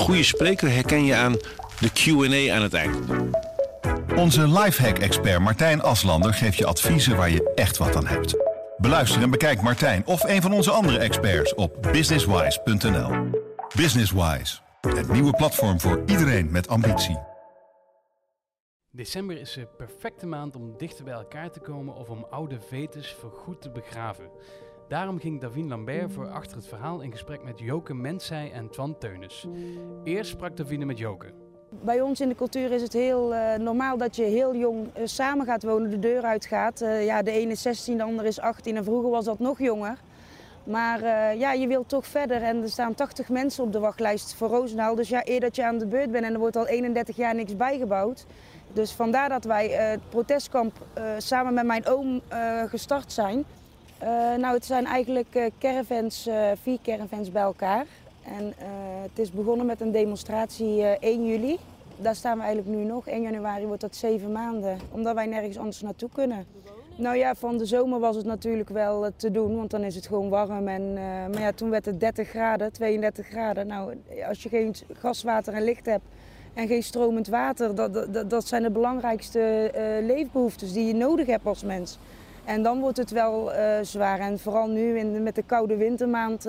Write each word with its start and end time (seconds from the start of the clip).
goede 0.00 0.22
spreker 0.22 0.70
herken 0.70 1.04
je 1.04 1.14
aan 1.14 1.32
de 1.80 1.90
Q&A 1.92 2.54
aan 2.54 2.62
het 2.62 2.74
eind. 2.74 2.96
Onze 4.16 4.48
lifehack-expert 4.48 5.40
Martijn 5.40 5.82
Aslander 5.82 6.34
geeft 6.34 6.56
je 6.56 6.66
adviezen 6.66 7.16
waar 7.16 7.30
je 7.30 7.52
echt 7.54 7.76
wat 7.76 7.96
aan 7.96 8.06
hebt. 8.06 8.36
Beluister 8.76 9.22
en 9.22 9.30
bekijk 9.30 9.62
Martijn 9.62 10.06
of 10.06 10.22
een 10.22 10.42
van 10.42 10.52
onze 10.52 10.70
andere 10.70 10.98
experts 10.98 11.54
op 11.54 11.88
businesswise.nl. 11.92 13.30
Businesswise, 13.76 14.58
het 14.80 15.12
nieuwe 15.12 15.32
platform 15.32 15.80
voor 15.80 16.02
iedereen 16.06 16.50
met 16.50 16.68
ambitie. 16.68 17.18
December 18.92 19.40
is 19.40 19.52
de 19.52 19.66
perfecte 19.76 20.26
maand 20.26 20.56
om 20.56 20.74
dichter 20.76 21.04
bij 21.04 21.14
elkaar 21.14 21.50
te 21.50 21.60
komen 21.60 21.94
of 21.94 22.08
om 22.08 22.26
oude 22.30 22.60
vetes 22.60 23.16
voorgoed 23.20 23.62
te 23.62 23.70
begraven. 23.70 24.30
Daarom 24.90 25.18
ging 25.18 25.40
Davine 25.40 25.68
Lambert 25.68 26.12
voor 26.12 26.28
achter 26.28 26.56
het 26.56 26.66
verhaal 26.66 27.00
in 27.00 27.10
gesprek 27.10 27.44
met 27.44 27.58
Joke 27.58 27.94
Mensij 27.94 28.52
en 28.52 28.70
Twan 28.70 28.98
Teunis. 28.98 29.46
Eerst 30.04 30.30
sprak 30.30 30.56
Davine 30.56 30.84
met 30.84 30.98
Joke. 30.98 31.26
Bij 31.84 32.00
ons 32.00 32.20
in 32.20 32.28
de 32.28 32.34
cultuur 32.34 32.72
is 32.72 32.82
het 32.82 32.92
heel 32.92 33.34
uh, 33.34 33.54
normaal 33.54 33.96
dat 33.96 34.16
je 34.16 34.22
heel 34.22 34.56
jong 34.56 34.86
uh, 34.86 35.06
samen 35.06 35.46
gaat 35.46 35.62
wonen, 35.62 35.90
de 35.90 35.98
deur 35.98 36.22
uitgaat. 36.22 36.82
Uh, 36.82 37.04
ja, 37.04 37.22
de 37.22 37.30
ene 37.30 37.50
is 37.50 37.62
16, 37.62 37.96
de 37.96 38.02
andere 38.02 38.28
is 38.28 38.40
18 38.40 38.76
en 38.76 38.84
vroeger 38.84 39.10
was 39.10 39.24
dat 39.24 39.38
nog 39.38 39.58
jonger. 39.58 39.98
Maar 40.64 41.04
ja, 41.36 41.52
je 41.52 41.66
wilt 41.66 41.88
toch 41.88 42.06
verder 42.06 42.42
en 42.42 42.62
er 42.62 42.70
staan 42.70 42.94
80 42.94 43.28
mensen 43.28 43.64
op 43.64 43.72
de 43.72 43.78
wachtlijst 43.78 44.34
voor 44.34 44.48
Roosendaal. 44.48 44.94
Dus 44.94 45.08
ja, 45.08 45.22
eer 45.24 45.40
dat 45.40 45.56
je 45.56 45.64
aan 45.64 45.78
de 45.78 45.86
beurt 45.86 46.10
bent 46.10 46.24
en 46.24 46.32
er 46.32 46.38
wordt 46.38 46.56
al 46.56 46.66
31 46.66 47.16
jaar 47.16 47.34
niks 47.34 47.56
bijgebouwd. 47.56 48.26
Dus 48.72 48.92
vandaar 48.92 49.28
dat 49.28 49.44
wij 49.44 49.68
het 49.68 50.08
protestkamp 50.08 50.72
samen 51.18 51.54
met 51.54 51.66
mijn 51.66 51.86
oom 51.86 52.20
gestart 52.68 53.12
zijn. 53.12 53.44
Nou, 54.38 54.54
het 54.54 54.64
zijn 54.64 54.86
eigenlijk 54.86 55.50
caravans, 55.58 56.28
vier 56.62 56.78
caravans 56.82 57.32
bij 57.32 57.42
elkaar. 57.42 57.86
En 58.24 58.54
het 59.02 59.18
is 59.18 59.30
begonnen 59.30 59.66
met 59.66 59.80
een 59.80 59.92
demonstratie 59.92 60.78
uh, 60.78 60.90
1 60.90 61.26
juli. 61.26 61.58
Daar 61.96 62.14
staan 62.14 62.36
we 62.36 62.42
eigenlijk 62.44 62.76
nu 62.76 62.84
nog. 62.84 63.06
1 63.06 63.22
januari 63.22 63.66
wordt 63.66 63.80
dat 63.80 63.96
zeven 63.96 64.32
maanden, 64.32 64.78
omdat 64.90 65.14
wij 65.14 65.26
nergens 65.26 65.58
anders 65.58 65.80
naartoe 65.80 66.08
kunnen. 66.14 66.46
Nou 66.96 67.16
ja, 67.16 67.34
van 67.34 67.58
de 67.58 67.66
zomer 67.66 68.00
was 68.00 68.16
het 68.16 68.24
natuurlijk 68.24 68.68
wel 68.68 69.10
te 69.16 69.30
doen, 69.30 69.56
want 69.56 69.70
dan 69.70 69.82
is 69.82 69.94
het 69.94 70.06
gewoon 70.06 70.28
warm. 70.28 70.68
En, 70.68 70.92
maar 71.30 71.40
ja, 71.40 71.52
toen 71.52 71.70
werd 71.70 71.84
het 71.84 72.00
30 72.00 72.28
graden, 72.28 72.72
32 72.72 73.26
graden. 73.26 73.66
Nou, 73.66 73.94
als 74.28 74.42
je 74.42 74.48
geen 74.48 74.74
gaswater 74.92 75.54
en 75.54 75.64
licht 75.64 75.86
hebt 75.86 76.04
en 76.54 76.66
geen 76.66 76.82
stromend 76.82 77.28
water, 77.28 77.74
dat, 77.74 77.94
dat, 77.94 78.30
dat 78.30 78.46
zijn 78.46 78.62
de 78.62 78.70
belangrijkste 78.70 79.70
leefbehoeftes 80.02 80.72
die 80.72 80.86
je 80.86 80.94
nodig 80.94 81.26
hebt 81.26 81.46
als 81.46 81.62
mens. 81.62 81.98
En 82.50 82.62
dan 82.62 82.80
wordt 82.80 82.96
het 82.96 83.10
wel 83.10 83.50
zwaar. 83.82 84.18
En 84.18 84.38
vooral 84.38 84.68
nu 84.68 84.98
in, 84.98 85.22
met 85.22 85.34
de 85.34 85.42
koude 85.42 85.76
wintermaand 85.76 86.42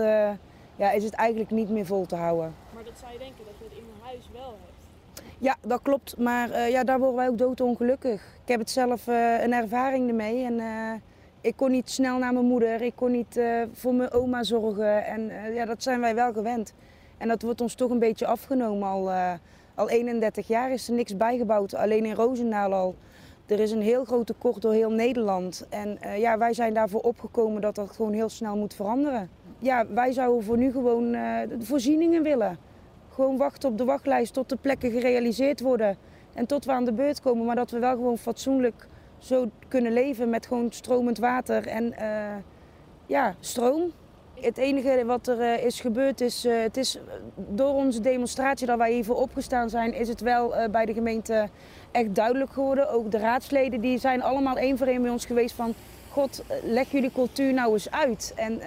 ja, 0.76 0.92
is 0.92 1.04
het 1.04 1.14
eigenlijk 1.14 1.52
niet 1.52 1.70
meer 1.70 1.86
vol 1.86 2.06
te 2.06 2.16
houden. 2.16 2.54
Maar 2.74 2.84
dat 2.84 2.94
zou 3.00 3.12
je 3.12 3.18
denken 3.18 3.46
dat 3.46 3.54
je 3.58 3.64
het 3.64 3.74
in 3.74 3.84
huis 4.04 4.30
wel 4.34 4.58
hebt? 4.62 5.24
Ja, 5.38 5.56
dat 5.62 5.82
klopt. 5.82 6.18
Maar 6.18 6.50
uh, 6.50 6.70
ja, 6.70 6.84
daar 6.84 7.00
worden 7.00 7.16
wij 7.16 7.28
ook 7.28 7.38
doodongelukkig. 7.38 8.22
Ik 8.44 8.48
heb 8.48 8.60
het 8.60 8.70
zelf 8.70 9.08
een 9.08 9.54
ervaring 9.54 10.10
ermee. 10.10 10.46
En, 10.46 10.62
ik 11.42 11.56
kon 11.56 11.72
niet 11.72 11.90
snel 11.90 12.18
naar 12.18 12.34
mijn 12.34 12.46
moeder. 12.46 12.82
Ik 12.82 12.96
kon 12.96 13.12
niet 13.12 13.40
voor 13.74 13.94
mijn 13.94 14.12
oma 14.12 14.44
zorgen. 14.44 15.06
En 15.06 15.32
ja, 15.54 15.66
dat 15.66 15.84
zijn 15.84 16.00
wij 16.00 16.16
wel 16.16 16.34
gewend. 16.34 16.74
En 17.18 17.28
dat 17.28 17.42
wordt 17.42 17.62
ons 17.62 17.76
toch 17.76 17.90
een 17.90 18.00
beetje 18.00 18.26
afgenomen. 18.26 18.88
Al, 18.88 19.12
al 19.76 19.90
31 19.90 20.48
jaar 20.48 20.72
is 20.72 20.88
er 20.88 20.94
niks 20.94 21.18
bijgebouwd. 21.18 21.76
Alleen 21.76 22.06
in 22.06 22.16
Roosendaal 22.16 22.74
al. 22.74 22.96
Er 23.52 23.60
is 23.60 23.72
een 23.72 23.82
heel 23.82 24.06
groot 24.06 24.28
tekort 24.28 24.62
door 24.62 24.74
heel 24.74 24.92
Nederland. 24.92 25.66
En 25.70 26.00
ja, 26.18 26.38
wij 26.38 26.54
zijn 26.54 26.74
daarvoor 26.74 27.02
opgekomen 27.02 27.62
dat 27.62 27.76
dat 27.76 27.92
gewoon 27.92 28.14
heel 28.14 28.30
snel 28.30 28.58
moet 28.58 28.74
veranderen 28.74 29.30
ja, 29.62 29.86
wij 29.88 30.12
zouden 30.12 30.44
voor 30.44 30.58
nu 30.58 30.72
gewoon 30.72 31.12
de 31.12 31.58
voorzieningen 31.60 32.24
willen. 32.24 32.58
Gewoon 33.10 33.38
wachten 33.38 33.70
op 33.70 33.78
de 33.78 33.86
wachtlijst 33.86 34.34
tot 34.34 34.50
de 34.50 34.56
plekken 34.56 34.92
gerealiseerd 34.92 35.60
worden. 35.60 35.98
En 36.34 36.46
tot 36.46 36.66
we 36.66 36.72
aan 36.72 36.86
de 36.86 36.94
beurt 36.94 37.22
komen, 37.22 37.46
maar 37.46 37.56
dat 37.56 37.72
we 37.72 37.80
wel 37.80 37.96
gewoon 37.96 38.18
fatsoenlijk 38.18 38.88
zo 39.18 39.50
kunnen 39.68 39.94
leven 39.94 40.30
met 40.30 40.46
gewoon 40.46 40.72
stromend 40.72 41.18
water 41.18 41.68
en 41.68 41.94
uh, 42.00 42.36
ja, 43.06 43.36
stroom. 43.40 43.92
Het 44.42 44.58
enige 44.58 45.06
wat 45.06 45.28
er 45.28 45.40
uh, 45.40 45.66
is 45.66 45.82
gebeurd 45.82 46.22
is, 46.22 46.46
uh, 46.46 46.62
het 46.62 46.78
is 46.78 47.00
door 47.36 47.74
onze 47.74 48.02
demonstratie 48.02 48.68
dat 48.68 48.78
wij 48.78 48.92
hiervoor 48.92 49.16
opgestaan 49.16 49.70
zijn, 49.70 49.94
is 49.94 50.08
het 50.08 50.22
wel 50.22 50.54
bij 50.72 50.86
de 50.86 50.94
gemeente 50.94 51.50
echt 51.92 52.16
duidelijk 52.16 52.52
geworden. 52.52 52.90
Ook 52.90 53.12
de 53.12 53.18
raadsleden 53.18 53.82
die 53.82 54.00
zijn 54.00 54.24
allemaal 54.24 54.58
één 54.58 54.78
voor 54.78 54.88
één 54.88 55.02
bij 55.02 55.12
ons 55.12 55.26
geweest 55.26 55.56
van 55.56 55.74
God, 56.12 56.44
leg 56.64 56.92
jullie 56.92 57.12
cultuur 57.12 57.54
nou 57.54 57.74
eens 57.74 57.92
uit. 57.92 58.34
En 58.36 58.62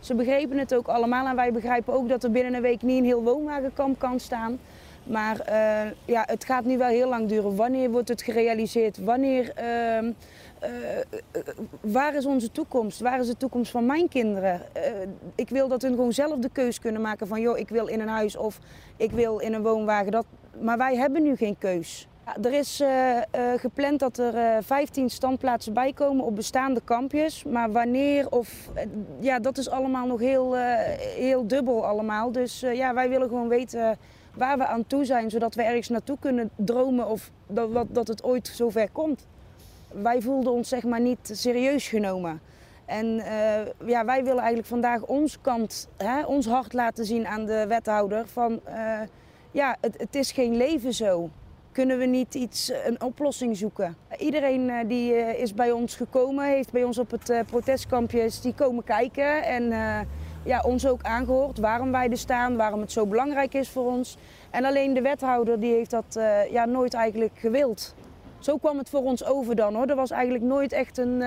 ze 0.00 0.14
begrepen 0.14 0.58
het 0.58 0.74
ook 0.74 0.86
allemaal 0.88 1.26
en 1.26 1.36
wij 1.36 1.52
begrijpen 1.52 1.94
ook 1.94 2.08
dat 2.08 2.24
er 2.24 2.30
binnen 2.30 2.54
een 2.54 2.62
week 2.62 2.82
niet 2.82 2.98
een 2.98 3.04
heel 3.04 3.22
woonwagenkamp 3.22 3.98
kan 3.98 4.20
staan. 4.20 4.58
Maar 5.02 5.36
ja, 6.04 6.22
het 6.26 6.44
gaat 6.44 6.64
nu 6.64 6.78
wel 6.78 6.88
heel 6.88 7.08
lang 7.08 7.28
duren. 7.28 7.56
Wanneer 7.56 7.90
wordt 7.90 8.08
het 8.08 8.22
gerealiseerd? 8.22 8.98
Wanneer, 8.98 9.52
uh, 9.58 10.10
waar 11.80 12.14
is 12.14 12.26
onze 12.26 12.50
toekomst? 12.50 13.00
Waar 13.00 13.20
is 13.20 13.26
de 13.26 13.36
toekomst 13.36 13.70
van 13.70 13.86
mijn 13.86 14.08
kinderen? 14.08 14.60
ik 15.34 15.48
wil 15.48 15.68
dat 15.68 15.82
hun 15.82 15.94
gewoon 15.94 16.12
zelf 16.12 16.38
de 16.38 16.50
keus 16.52 16.80
kunnen 16.80 17.00
maken 17.00 17.26
van... 17.26 17.40
joh, 17.40 17.58
ik 17.58 17.68
wil 17.68 17.86
in 17.86 18.00
een 18.00 18.08
huis 18.08 18.36
of 18.36 18.58
ik 18.96 19.10
wil 19.10 19.38
in 19.38 19.52
een 19.52 19.62
woonwagen. 19.62 20.12
Dat, 20.12 20.26
maar 20.60 20.78
wij 20.78 20.96
hebben 20.96 21.22
nu 21.22 21.36
geen 21.36 21.58
keus. 21.58 22.08
Er 22.42 22.52
is 22.52 22.82
gepland 23.56 24.00
dat 24.00 24.18
er 24.18 24.34
uh, 24.34 24.56
15 24.60 25.10
standplaatsen 25.10 25.72
bij 25.72 25.92
komen 25.92 26.24
op 26.24 26.36
bestaande 26.36 26.80
kampjes. 26.84 27.44
Maar 27.44 27.72
wanneer 27.72 28.30
of... 28.30 28.68
ja, 29.20 29.38
dat 29.38 29.58
is 29.58 29.70
allemaal 29.70 30.06
nog 30.06 30.20
heel, 30.20 30.54
heel 31.16 31.46
dubbel 31.46 31.86
allemaal. 31.86 32.32
Dus 32.32 32.60
ja, 32.60 32.94
wij 32.94 33.08
willen 33.08 33.28
gewoon 33.28 33.48
weten 33.48 33.98
waar 34.36 34.58
we 34.58 34.66
aan 34.66 34.86
toe 34.86 35.04
zijn. 35.04 35.30
Zodat 35.30 35.54
we 35.54 35.62
ergens 35.62 35.88
naartoe 35.88 36.16
kunnen 36.20 36.50
dromen 36.56 37.08
of 37.08 37.30
dat, 37.46 37.86
dat 37.88 38.08
het 38.08 38.24
ooit 38.24 38.50
zover 38.54 38.90
komt. 38.90 39.26
Wij 40.02 40.20
voelden 40.20 40.52
ons 40.52 40.68
zeg 40.68 40.82
maar 40.82 41.00
niet 41.00 41.30
serieus 41.32 41.88
genomen. 41.88 42.40
En 42.84 43.06
ja, 43.86 44.04
wij 44.04 44.22
willen 44.24 44.38
eigenlijk 44.38 44.68
vandaag 44.68 45.02
ons 45.02 45.40
kant, 45.40 45.88
hè, 45.96 46.24
ons 46.24 46.46
hart 46.46 46.72
laten 46.72 47.04
zien 47.04 47.26
aan 47.26 47.44
de 47.46 47.64
wethouder. 47.68 48.26
Van 48.26 48.60
ja, 49.50 49.76
het, 49.80 49.98
het 49.98 50.14
is 50.14 50.32
geen 50.32 50.56
leven 50.56 50.92
zo 50.92 51.30
kunnen 51.76 51.98
we 51.98 52.04
niet 52.04 52.34
iets, 52.34 52.70
eh, 52.70 52.86
een 52.86 53.02
oplossing 53.02 53.56
zoeken. 53.56 53.96
Iedereen 54.18 54.70
eh, 54.70 54.88
die 54.88 55.14
eh, 55.14 55.40
is 55.42 55.54
bij 55.54 55.70
ons 55.70 55.96
gekomen, 55.96 56.44
heeft 56.44 56.72
bij 56.72 56.84
ons 56.84 56.98
op 56.98 57.10
het 57.10 57.32
protestkampje 57.46 58.30
die 58.42 58.54
komen 58.54 58.84
kijken 58.84 59.44
en 59.44 59.64
ja, 60.44 60.60
ons 60.64 60.86
ook 60.86 61.02
aangehoord 61.02 61.58
waarom 61.58 61.90
wij 61.92 62.10
er 62.10 62.18
staan, 62.18 62.56
waarom 62.56 62.80
het 62.80 62.92
zo 62.92 63.06
belangrijk 63.06 63.54
is 63.54 63.68
voor 63.68 63.86
ons. 63.86 64.16
En 64.50 64.64
alleen 64.64 64.94
de 64.94 65.00
wethouder 65.00 65.60
die 65.60 65.72
heeft 65.72 65.90
dat 65.90 66.20
ja, 66.50 66.64
nooit 66.64 66.94
eigenlijk 66.94 67.38
gewild. 67.38 67.94
Zo 68.38 68.56
kwam 68.56 68.78
het 68.78 68.88
voor 68.88 69.02
ons 69.02 69.24
over 69.24 69.56
dan 69.56 69.74
hoor. 69.74 69.86
Er 69.86 69.96
was 69.96 70.10
eigenlijk 70.10 70.44
nooit 70.44 70.72
echt 70.72 70.98
een, 70.98 71.20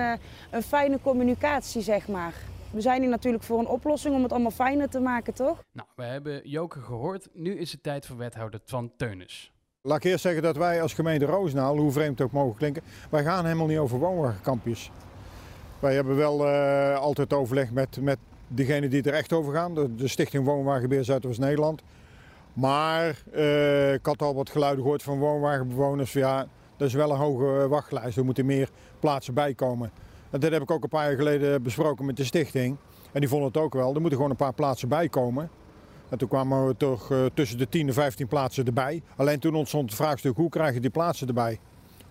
een 0.50 0.62
fijne 0.62 0.98
communicatie, 1.02 1.82
zeg 1.82 2.08
maar. 2.08 2.34
We 2.70 2.80
zijn 2.80 3.00
hier 3.00 3.10
natuurlijk 3.10 3.44
voor 3.44 3.58
een 3.58 3.66
oplossing 3.66 4.14
om 4.14 4.22
het 4.22 4.32
allemaal 4.32 4.50
fijner 4.50 4.88
te 4.88 5.00
maken, 5.00 5.34
toch? 5.34 5.62
Nou, 5.72 5.88
we 5.96 6.02
hebben 6.02 6.48
Joke 6.48 6.80
gehoord. 6.80 7.28
Nu 7.32 7.58
is 7.58 7.72
het 7.72 7.82
tijd 7.82 8.06
voor 8.06 8.16
wethouder 8.16 8.64
Twan 8.64 8.90
Teunis. 8.96 9.52
Laat 9.82 9.96
ik 9.96 10.10
eerst 10.10 10.22
zeggen 10.22 10.42
dat 10.42 10.56
wij 10.56 10.82
als 10.82 10.94
gemeente 10.94 11.24
Roosendaal, 11.24 11.76
hoe 11.76 11.92
vreemd 11.92 12.18
het 12.18 12.26
ook 12.26 12.32
mogen 12.32 12.56
klinken, 12.56 12.82
wij 13.10 13.22
gaan 13.22 13.44
helemaal 13.44 13.66
niet 13.66 13.78
over 13.78 13.98
woonwagenkampjes. 13.98 14.90
Wij 15.78 15.94
hebben 15.94 16.16
wel 16.16 16.46
uh, 16.46 16.98
altijd 16.98 17.32
overleg 17.32 17.70
met, 17.70 18.00
met 18.00 18.18
degene 18.48 18.88
die 18.88 19.02
er 19.02 19.14
echt 19.14 19.32
over 19.32 19.54
gaan, 19.54 19.74
de, 19.74 19.94
de 19.94 20.08
Stichting 20.08 20.44
Woonwagenbeheer 20.44 21.04
Zuidoost-Nederland. 21.04 21.82
Maar 22.52 23.22
uh, 23.34 23.92
ik 23.92 24.06
had 24.06 24.22
al 24.22 24.34
wat 24.34 24.50
geluiden 24.50 24.82
gehoord 24.82 25.02
van 25.02 25.18
woonwagenbewoners. 25.18 26.12
Ja, 26.12 26.46
dat 26.80 26.88
is 26.88 26.94
wel 26.94 27.10
een 27.10 27.16
hoge 27.16 27.68
wachtlijst, 27.68 28.16
er 28.16 28.24
moeten 28.24 28.46
meer 28.46 28.68
plaatsen 29.00 29.34
bij 29.34 29.54
komen. 29.54 29.90
En 30.30 30.40
dat 30.40 30.52
heb 30.52 30.62
ik 30.62 30.70
ook 30.70 30.82
een 30.82 30.88
paar 30.88 31.06
jaar 31.06 31.16
geleden 31.16 31.62
besproken 31.62 32.04
met 32.04 32.16
de 32.16 32.24
stichting. 32.24 32.76
En 33.12 33.20
die 33.20 33.28
vonden 33.28 33.48
het 33.48 33.56
ook 33.56 33.72
wel, 33.72 33.94
er 33.94 34.00
moeten 34.00 34.16
gewoon 34.16 34.30
een 34.30 34.36
paar 34.36 34.52
plaatsen 34.52 34.88
bij 34.88 35.08
komen. 35.08 35.50
En 36.08 36.18
toen 36.18 36.28
kwamen 36.28 36.66
we 36.66 36.76
toch 36.76 37.10
uh, 37.10 37.24
tussen 37.34 37.58
de 37.58 37.68
10 37.68 37.86
en 37.86 37.94
15 37.94 38.26
plaatsen 38.26 38.66
erbij. 38.66 39.02
Alleen 39.16 39.38
toen 39.38 39.54
ontstond 39.54 39.90
het 39.90 40.00
vraagstuk 40.00 40.36
hoe 40.36 40.48
krijg 40.48 40.74
je 40.74 40.80
die 40.80 40.90
plaatsen 40.90 41.28
erbij? 41.28 41.58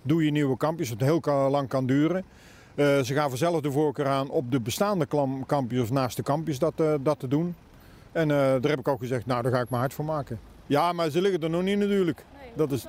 Doe 0.01 0.25
je 0.25 0.31
nieuwe 0.31 0.57
kampjes, 0.57 0.89
wat 0.89 0.99
heel 0.99 1.49
lang 1.49 1.67
kan 1.67 1.85
duren. 1.85 2.23
Uh, 2.75 2.99
ze 2.99 3.13
gaven 3.13 3.37
zelf 3.37 3.61
de 3.61 3.71
voorkeur 3.71 4.07
aan 4.07 4.29
op 4.29 4.51
de 4.51 4.59
bestaande 4.59 5.07
kampjes 5.45 5.81
of 5.81 5.91
naast 5.91 6.15
de 6.15 6.23
kampjes 6.23 6.59
dat, 6.59 6.73
uh, 6.75 6.93
dat 7.01 7.19
te 7.19 7.27
doen. 7.27 7.55
En 8.11 8.27
daar 8.27 8.61
heb 8.61 8.79
ik 8.79 8.87
ook 8.87 8.99
gezegd, 8.99 9.25
nou 9.25 9.41
daar 9.41 9.51
ga 9.51 9.59
ik 9.59 9.69
mijn 9.69 9.81
hart 9.81 9.93
voor 9.93 10.05
maken. 10.05 10.39
Ja, 10.65 10.93
maar 10.93 11.09
ze 11.09 11.21
liggen 11.21 11.41
er 11.41 11.49
nog 11.49 11.63
niet 11.63 11.77
natuurlijk. 11.77 12.25
Nee, 12.41 12.51
dat 12.55 12.71
is... 12.71 12.87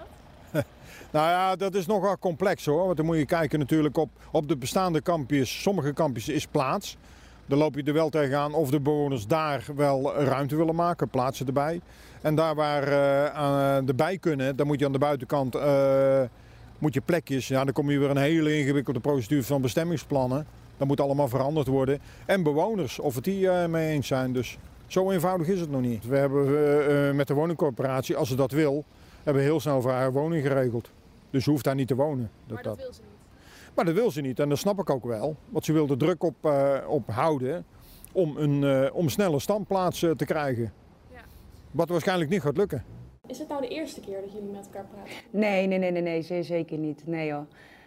nou 1.11 1.29
ja, 1.29 1.57
dat 1.57 1.75
is 1.75 1.87
nogal 1.87 2.19
complex 2.19 2.65
hoor. 2.65 2.85
Want 2.85 2.97
dan 2.97 3.07
moet 3.07 3.17
je 3.17 3.27
kijken 3.27 3.59
natuurlijk 3.59 3.97
op, 3.97 4.11
op 4.33 4.49
de 4.49 4.57
bestaande 4.57 5.01
kampjes. 5.01 5.62
Sommige 5.62 5.93
kampjes 5.93 6.29
is 6.29 6.47
plaats. 6.47 6.97
Dan 7.47 7.59
loop 7.59 7.75
je 7.75 7.83
er 7.83 7.93
wel 7.93 8.09
tegenaan 8.09 8.55
of 8.55 8.71
de 8.71 8.81
bewoners 8.81 9.27
daar 9.27 9.65
wel 9.77 10.15
ruimte 10.15 10.57
willen 10.57 10.75
maken, 10.75 11.09
plaatsen 11.09 11.47
erbij. 11.47 11.81
En 12.21 12.35
daar 12.35 12.55
waar 12.55 12.89
uh, 12.89 13.89
erbij 13.89 14.19
kunnen, 14.19 14.57
dan 14.57 14.67
moet 14.67 14.79
je 14.79 14.87
aan 14.87 14.93
de 14.93 14.99
buitenkant 14.99 15.57
uh, 15.57 16.21
moet 16.79 16.95
je 16.95 17.01
plekjes. 17.01 17.49
Ja, 17.49 17.65
dan 17.65 17.73
kom 17.73 17.91
je 17.91 17.99
weer 17.99 18.11
een 18.11 18.17
hele 18.17 18.59
ingewikkelde 18.59 19.01
procedure 19.01 19.43
van 19.43 19.61
bestemmingsplannen. 19.61 20.47
Dat 20.77 20.89
moet 20.89 21.01
allemaal 21.01 21.29
veranderd 21.29 21.67
worden. 21.67 22.01
En 22.27 22.43
bewoners, 22.43 22.99
of 22.99 23.15
het 23.15 23.25
die 23.25 23.49
mee 23.49 23.91
eens 23.91 24.06
zijn. 24.06 24.33
Dus 24.33 24.59
Zo 24.87 25.11
eenvoudig 25.11 25.47
is 25.49 25.61
het 25.61 25.71
nog 25.71 25.81
niet. 25.81 26.06
We 26.06 26.17
hebben 26.17 26.47
eh, 26.47 27.09
eh, 27.09 27.15
met 27.15 27.27
de 27.27 27.35
woningcorporatie, 27.35 28.17
als 28.17 28.29
ze 28.29 28.35
dat 28.35 28.51
wil, 28.51 28.85
hebben 29.23 29.43
heel 29.43 29.61
snel 29.61 29.83
voor 29.83 29.91
haar 29.91 30.13
woning 30.13 30.43
geregeld. 30.47 30.91
Dus 31.31 31.44
ze 31.44 31.50
hoeft 31.50 31.65
daar 31.65 31.75
niet 31.75 31.88
te 31.88 31.94
wonen. 31.94 32.31
maar 32.49 32.62
dat, 32.62 32.77
wil 32.77 32.93
ze 32.93 33.00
niet. 33.00 33.75
Maar 33.75 33.85
dat 33.85 33.94
wil 33.94 34.11
ze 34.11 34.21
niet 34.21 34.38
en 34.38 34.49
dat 34.49 34.59
snap 34.59 34.79
ik 34.79 34.91
ook 34.91 35.05
wel. 35.05 35.37
Want 35.49 35.65
ze 35.65 35.73
wil 35.73 35.88
er 35.88 35.99
druk 35.99 36.23
op, 36.23 36.35
eh, 36.41 36.79
op 36.88 37.09
houden 37.11 37.65
om 38.12 38.37
een 38.37 38.65
eh, 38.65 38.94
om 38.94 39.09
snelle 39.09 39.38
standplaats 39.38 40.03
eh, 40.03 40.11
te 40.11 40.25
krijgen. 40.25 40.73
Ja. 41.12 41.21
Wat 41.71 41.88
waarschijnlijk 41.88 42.31
niet 42.31 42.43
gaat 42.43 42.56
lukken. 42.56 42.85
Is 43.27 43.38
het 43.38 43.49
nou 43.49 43.61
de 43.61 43.69
eerste 43.69 44.00
keer 44.00 44.21
dat 44.21 44.32
jullie 44.32 44.50
met 44.50 44.67
elkaar 44.67 44.85
praten? 44.93 45.12
Nee, 45.31 45.67
nee, 45.67 45.79
nee, 45.79 45.91
nee, 45.91 46.03
nee, 46.03 46.23
zeer 46.23 46.44
zeker 46.44 46.79
niet. 46.79 47.06
Nee 47.06 47.32
hoor. 47.32 47.47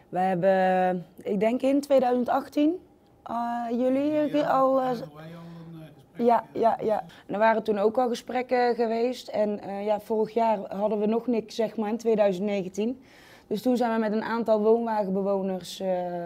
We 0.09 0.19
hebben, 0.19 1.05
ik 1.23 1.39
denk 1.39 1.61
in 1.61 1.81
2018, 1.81 2.79
eh, 3.23 3.65
jullie 3.69 4.43
al... 4.45 4.81
eh, 4.81 4.91
ja, 6.17 6.43
ja, 6.53 6.77
ja. 6.81 7.05
Er 7.25 7.39
waren 7.39 7.63
toen 7.63 7.77
ook 7.77 7.97
al 7.97 8.07
gesprekken 8.07 8.75
geweest. 8.75 9.27
En 9.27 9.59
eh, 9.59 9.85
ja, 9.85 9.99
vorig 9.99 10.33
jaar 10.33 10.59
hadden 10.75 10.99
we 10.99 11.05
nog 11.05 11.27
niks, 11.27 11.55
zeg 11.55 11.75
maar, 11.75 11.89
in 11.89 11.97
2019. 11.97 13.01
Dus 13.47 13.61
toen 13.61 13.77
zijn 13.77 13.93
we 13.93 13.99
met 13.99 14.11
een 14.11 14.23
aantal 14.23 14.61
woonwagenbewoners... 14.61 15.79
eh, 15.79 16.25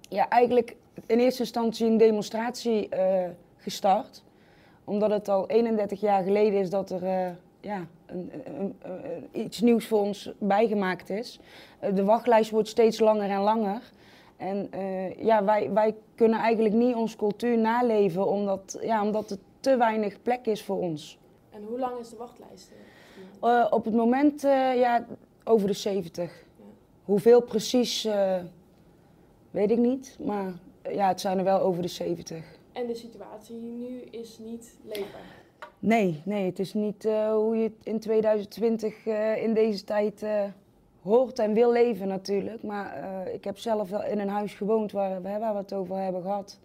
ja, 0.00 0.28
eigenlijk 0.28 0.76
in 1.06 1.18
eerste 1.18 1.40
instantie 1.42 1.86
een 1.86 1.96
demonstratie 1.96 2.88
eh, 2.88 3.28
gestart. 3.56 4.22
Omdat 4.84 5.10
het 5.10 5.28
al 5.28 5.48
31 5.48 6.00
jaar 6.00 6.22
geleden 6.22 6.60
is 6.60 6.70
dat 6.70 6.90
er 6.90 7.04
eh, 7.04 7.30
ja, 7.60 7.86
een, 8.06 8.30
een- 8.44 8.76
iets 9.32 9.60
nieuws 9.60 9.86
voor 9.86 10.00
ons 10.00 10.32
bijgemaakt 10.38 11.10
is. 11.10 11.40
De 11.94 12.04
wachtlijst 12.04 12.50
wordt 12.50 12.68
steeds 12.68 12.98
langer 13.00 13.30
en 13.30 13.40
langer. 13.40 13.82
En 14.36 14.70
ja, 15.18 15.44
wij, 15.44 15.70
wij 15.72 15.94
kunnen 16.14 16.38
eigenlijk 16.40 16.74
niet 16.74 16.94
onze 16.94 17.16
cultuur 17.16 17.58
naleven 17.58 18.26
omdat, 18.26 18.78
ja, 18.80 19.02
omdat 19.02 19.30
er 19.30 19.38
te 19.60 19.76
weinig 19.76 20.22
plek 20.22 20.46
is 20.46 20.64
voor 20.64 20.78
ons. 20.78 21.18
En 21.50 21.62
hoe 21.68 21.78
lang 21.78 21.98
is 21.98 22.10
de 22.10 22.16
wachtlijst? 22.16 22.72
Eh, 23.42 23.66
op 23.70 23.84
het 23.84 23.94
moment 23.94 24.40
ja, 24.76 25.04
over 25.48 25.66
de 25.66 25.72
70. 25.72 26.44
Hoeveel 27.04 27.42
precies, 27.42 28.04
eh, 28.04 28.40
weet 29.50 29.70
ik 29.70 29.78
niet. 29.78 30.16
Maar 30.24 30.52
eh, 30.82 30.94
ja, 30.94 31.08
het 31.08 31.20
zijn 31.20 31.38
er 31.38 31.44
wel 31.44 31.60
over 31.60 31.82
de 31.82 31.88
70. 31.88 32.44
En 32.72 32.86
de 32.86 32.94
situatie 32.94 33.56
nu 33.56 34.00
is 34.10 34.38
niet 34.38 34.76
leefbaar. 34.82 35.36
Nee, 35.78 36.22
nee, 36.24 36.46
het 36.46 36.58
is 36.58 36.74
niet 36.74 37.04
eh, 37.04 37.32
hoe 37.32 37.56
je 37.56 37.62
het 37.62 37.72
in 37.82 38.00
2020 38.00 39.06
eh, 39.06 39.42
in 39.42 39.54
deze 39.54 39.84
tijd 39.84 40.26
hoort 41.02 41.38
en 41.38 41.52
wil 41.52 41.72
leven 41.72 42.08
natuurlijk. 42.08 42.62
Maar 42.62 43.26
ik 43.32 43.44
heb 43.44 43.58
zelf 43.58 43.90
wel 43.90 44.04
in 44.04 44.18
een 44.18 44.28
huis 44.28 44.54
gewoond 44.54 44.92
waar, 44.92 45.22
waar 45.22 45.52
we 45.52 45.58
het 45.58 45.72
over 45.72 45.96
hebben 45.96 46.22
gehad. 46.22 46.58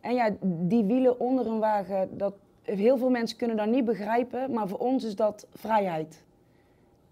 En 0.00 0.14
ja, 0.14 0.36
die 0.40 0.84
wielen 0.84 1.20
onder 1.20 1.46
een 1.46 1.58
wagen, 1.58 2.18
dat, 2.18 2.34
heel 2.62 2.96
veel 2.96 3.10
mensen 3.10 3.38
kunnen 3.38 3.56
dat 3.56 3.66
niet 3.66 3.84
begrijpen, 3.84 4.52
maar 4.52 4.68
voor 4.68 4.78
ons 4.78 5.04
is 5.04 5.16
dat 5.16 5.46
vrijheid. 5.54 6.24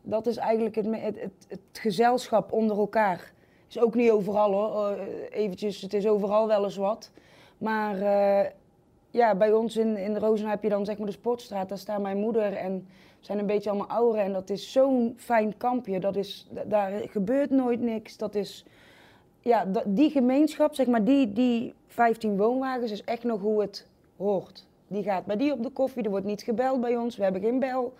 Dat 0.03 0.27
is 0.27 0.37
eigenlijk 0.37 0.75
het, 0.75 0.87
het, 0.91 1.47
het, 1.49 1.61
gezelschap 1.73 2.53
onder 2.53 2.79
elkaar. 2.79 3.33
Is 3.69 3.81
ook 3.81 3.95
niet 3.95 4.11
overal 4.11 4.53
hoor, 4.53 4.91
eh, 4.91 5.41
eventjes, 5.43 5.81
het 5.81 5.95
is 5.95 6.07
overal 6.07 6.47
wel 6.47 6.65
eens 6.65 6.77
wat. 6.77 7.11
Maar 7.59 8.01
eh, 8.01 8.51
ja, 9.11 9.35
bij 9.35 9.53
ons 9.53 9.77
in, 9.77 9.97
in 9.97 10.17
Rozen 10.17 10.49
heb 10.49 10.63
je 10.63 10.69
dan 10.69 10.85
zeg 10.85 10.99
maar 10.99 11.07
de 11.07 11.13
sportstraat. 11.13 11.69
Daar 11.69 11.79
staat 11.79 12.01
mijn 12.01 12.19
moeder 12.19 12.53
en 12.53 12.87
zijn 13.21 13.39
een 13.39 13.47
beetje 13.47 13.71
allemaal 13.71 13.89
ouderen. 13.89 14.25
En 14.25 14.33
dat 14.33 14.51
is 14.51 14.73
zo'n 14.73 15.15
fijn 15.17 15.57
kampje. 15.57 16.01
Dat 16.01 16.17
is, 16.17 16.47
da- 16.51 16.65
daar 16.65 16.93
gebeurt 17.09 17.51
nooit 17.51 17.81
niks. 17.81 18.17
Dat 18.17 18.35
is, 18.35 18.65
ja, 19.41 19.67
die 19.87 20.11
gemeenschap, 20.11 20.75
zeg 20.75 20.87
maar, 20.87 21.05
die, 21.05 21.33
die 21.33 21.75
15 21.87 22.37
woonwagens 22.37 22.91
is 22.91 23.05
echt 23.05 23.25
nog 23.25 23.41
hoe 23.41 23.61
het 23.61 23.87
hoort. 24.17 24.67
Die 24.87 25.03
gaat 25.03 25.25
bij 25.25 25.37
die 25.37 25.53
op 25.53 25.63
de 25.63 25.71
koffie, 25.71 26.03
er 26.03 26.11
wordt 26.11 26.27
niet 26.27 26.43
gebeld 26.43 26.81
bij 26.81 26.97
ons, 26.97 27.17
we 27.17 27.23
hebben 27.23 27.41
geen 27.41 27.59
bel. 27.59 27.95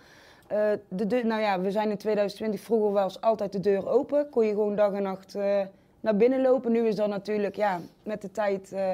Eh, 0.51 0.71
de 0.87 1.07
deur, 1.07 1.25
nou 1.25 1.41
ja, 1.41 1.61
we 1.61 1.71
zijn 1.71 1.89
in 1.89 1.97
2020, 1.97 2.59
vroeger 2.61 2.91
was 2.91 3.21
altijd 3.21 3.51
de 3.51 3.59
deur 3.59 3.87
open. 3.87 4.29
Kon 4.29 4.45
je 4.45 4.51
gewoon 4.51 4.75
dag 4.75 4.91
en 4.93 5.03
nacht 5.03 5.35
eh, 5.35 5.61
naar 5.99 6.15
binnen 6.15 6.41
lopen. 6.41 6.71
Nu 6.71 6.87
is 6.87 6.95
dat 6.95 7.09
natuurlijk 7.09 7.55
ja, 7.55 7.79
met 8.03 8.21
de 8.21 8.31
tijd 8.31 8.71
eh, 8.71 8.89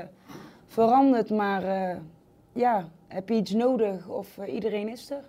veranderd. 0.66 1.30
Maar 1.30 1.64
eh, 1.64 1.98
ja, 2.54 2.86
heb 3.08 3.30
je 3.30 3.36
iets 3.36 3.52
nodig 3.54 4.08
of 4.08 4.38
eh, 4.38 4.54
iedereen 4.54 4.90
is 4.90 5.12
er? 5.12 5.24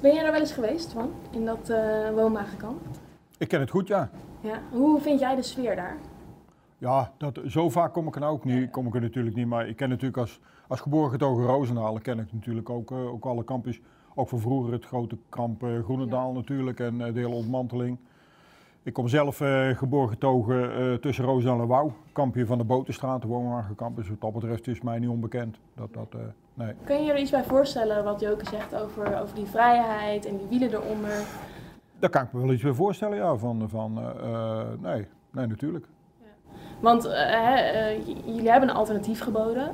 Ben 0.00 0.14
jij 0.14 0.22
daar 0.22 0.32
wel 0.32 0.40
eens 0.40 0.52
geweest, 0.52 0.88
Twan? 0.88 1.12
In 1.30 1.44
dat 1.44 1.68
eh 1.68 2.10
woonwagenkamp? 2.14 2.80
Ik 3.38 3.48
ken 3.48 3.60
het 3.60 3.70
goed, 3.70 3.88
ja. 3.88 4.10
Ja. 4.40 4.60
Hoe 4.70 5.00
vind 5.00 5.20
jij 5.20 5.34
de 5.36 5.42
sfeer 5.42 5.76
daar? 5.76 5.96
Ja, 6.78 7.12
dat, 7.18 7.40
zo 7.46 7.70
vaak 7.70 7.92
kom 7.92 8.06
ik 8.06 8.14
er 8.14 8.20
nou 8.20 8.32
ook 8.32 8.44
niet, 8.44 8.70
kom 8.70 8.86
ik 8.86 8.94
er 8.94 9.00
natuurlijk 9.00 9.36
niet. 9.36 9.46
Maar 9.46 9.68
ik 9.68 9.76
ken 9.76 9.88
natuurlijk 9.88 10.16
als, 10.16 10.40
als 10.68 10.80
geboren 10.80 11.10
getogen 11.10 11.44
Roosendaal, 11.44 11.98
ken 11.98 12.18
ik 12.18 12.32
natuurlijk 12.32 12.70
ook, 12.70 12.90
eh, 12.90 13.12
ook 13.12 13.24
alle 13.24 13.44
kampjes. 13.44 13.80
Ook 14.14 14.28
van 14.28 14.40
vroeger 14.40 14.72
het 14.72 14.84
grote 14.84 15.16
kamp 15.28 15.62
eh, 15.62 15.68
Groenendaal 15.84 16.32
natuurlijk 16.32 16.80
en 16.80 17.00
eh, 17.00 17.12
de 17.14 17.20
hele 17.20 17.34
ontmanteling. 17.34 17.98
Ik 18.82 18.92
kom 18.92 19.08
zelf 19.08 19.40
eh, 19.40 19.68
geboren 19.68 20.08
getogen 20.08 21.00
tussen 21.00 21.24
Roosendaal 21.24 21.60
en 21.60 21.66
Wouw. 21.66 21.92
Kampje 22.12 22.46
van 22.46 22.58
de 22.58 22.64
Botenstraat, 22.64 23.22
de 23.22 23.28
woonwagenkamp. 23.28 23.96
Dus 23.96 24.08
wat 24.08 24.20
dat 24.20 24.32
betreft 24.32 24.66
is 24.66 24.80
mij 24.80 24.98
niet 24.98 25.08
onbekend. 25.08 25.56
Dat, 25.74 25.94
dat, 25.94 26.06
eh, 26.10 26.18
nee. 26.54 26.72
Kun 26.84 26.96
je 26.96 27.02
je 27.04 27.12
er 27.12 27.18
iets 27.18 27.30
bij 27.30 27.44
voorstellen 27.44 28.04
wat 28.04 28.20
Joke 28.20 28.44
zegt 28.50 28.74
over, 28.82 29.20
over 29.22 29.34
die 29.34 29.46
vrijheid 29.46 30.26
en 30.26 30.36
die 30.36 30.46
wielen 30.48 30.70
eronder? 30.70 31.26
Daar 31.98 32.10
kan 32.10 32.22
ik 32.22 32.32
me 32.32 32.40
wel 32.40 32.52
iets 32.52 32.62
bij 32.62 32.72
voorstellen, 32.72 33.16
ja. 33.16 33.36
Van, 33.36 33.68
van, 33.68 33.94
nee, 34.80 35.06
nee, 35.30 35.46
natuurlijk. 35.46 35.86
Want 36.80 37.04
eh, 37.04 37.12
hè, 37.14 37.54
eh, 37.54 38.06
j- 38.06 38.22
jullie 38.24 38.50
hebben 38.50 38.68
een 38.68 38.74
alternatief 38.74 39.20
geboden 39.20 39.72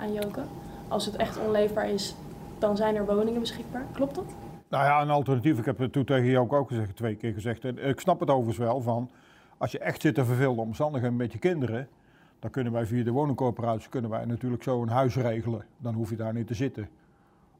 aan 0.00 0.12
Joke. 0.12 0.40
Als 0.88 1.06
het 1.06 1.16
echt 1.16 1.38
onleefbaar 1.46 1.88
is, 1.90 2.16
dan 2.60 2.76
zijn 2.76 2.96
er 2.96 3.06
woningen 3.06 3.40
beschikbaar. 3.40 3.84
Klopt 3.92 4.14
dat? 4.14 4.34
Nou 4.68 4.84
ja, 4.84 5.02
een 5.02 5.10
alternatief. 5.10 5.58
Ik 5.58 5.64
heb 5.64 5.78
het 5.78 5.92
toen 5.92 6.04
tegen 6.04 6.26
jou 6.26 6.50
ook 6.50 6.68
gezegd, 6.68 6.96
twee 6.96 7.14
keer 7.14 7.32
gezegd. 7.32 7.64
En 7.64 7.88
ik 7.88 8.00
snap 8.00 8.20
het 8.20 8.30
overigens 8.30 8.58
wel 8.58 8.80
van. 8.80 9.10
Als 9.58 9.72
je 9.72 9.78
echt 9.78 10.00
zit 10.00 10.18
in 10.18 10.24
vervelende 10.24 10.60
omstandigheden 10.60 11.16
met 11.16 11.32
je 11.32 11.38
kinderen. 11.38 11.88
dan 12.38 12.50
kunnen 12.50 12.72
wij 12.72 12.86
via 12.86 13.04
de 13.04 13.10
woningcorporatie 13.10 13.88
kunnen 13.88 14.10
wij 14.10 14.24
natuurlijk 14.24 14.62
zo 14.62 14.82
een 14.82 14.88
huis 14.88 15.16
regelen. 15.16 15.64
Dan 15.78 15.94
hoef 15.94 16.10
je 16.10 16.16
daar 16.16 16.32
niet 16.34 16.46
te 16.46 16.54
zitten. 16.54 16.88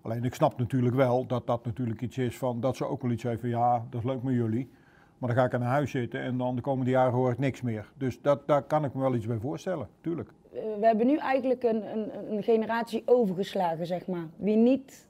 Alleen 0.03 0.25
ik 0.25 0.35
snap 0.35 0.59
natuurlijk 0.59 0.95
wel 0.95 1.27
dat 1.27 1.47
dat 1.47 1.65
natuurlijk 1.65 2.01
iets 2.01 2.19
is 2.19 2.39
van. 2.39 2.61
dat 2.61 2.77
ze 2.77 2.85
ook 2.85 3.03
wel 3.03 3.11
iets 3.11 3.23
zeggen 3.23 3.41
van 3.41 3.49
ja, 3.49 3.85
dat 3.91 4.01
is 4.01 4.07
leuk 4.07 4.23
met 4.23 4.35
jullie. 4.35 4.71
Maar 5.19 5.29
dan 5.29 5.39
ga 5.39 5.45
ik 5.45 5.55
aan 5.55 5.61
een 5.61 5.67
huis 5.67 5.91
zitten 5.91 6.21
en 6.21 6.39
dan 6.39 6.57
de 6.57 6.63
komende 6.63 6.91
jaren 6.91 7.13
hoor 7.13 7.31
ik 7.31 7.39
niks 7.39 7.61
meer. 7.61 7.91
Dus 7.97 8.21
dat, 8.21 8.47
daar 8.47 8.63
kan 8.63 8.85
ik 8.85 8.95
me 8.95 9.01
wel 9.01 9.15
iets 9.15 9.27
bij 9.27 9.39
voorstellen, 9.39 9.89
tuurlijk. 10.01 10.31
We 10.51 10.87
hebben 10.87 11.07
nu 11.07 11.17
eigenlijk 11.17 11.63
een, 11.63 11.93
een, 11.93 12.33
een 12.33 12.43
generatie 12.43 13.03
overgeslagen, 13.05 13.87
zeg 13.87 14.07
maar. 14.07 14.29
Wie 14.37 14.57
niet 14.57 15.07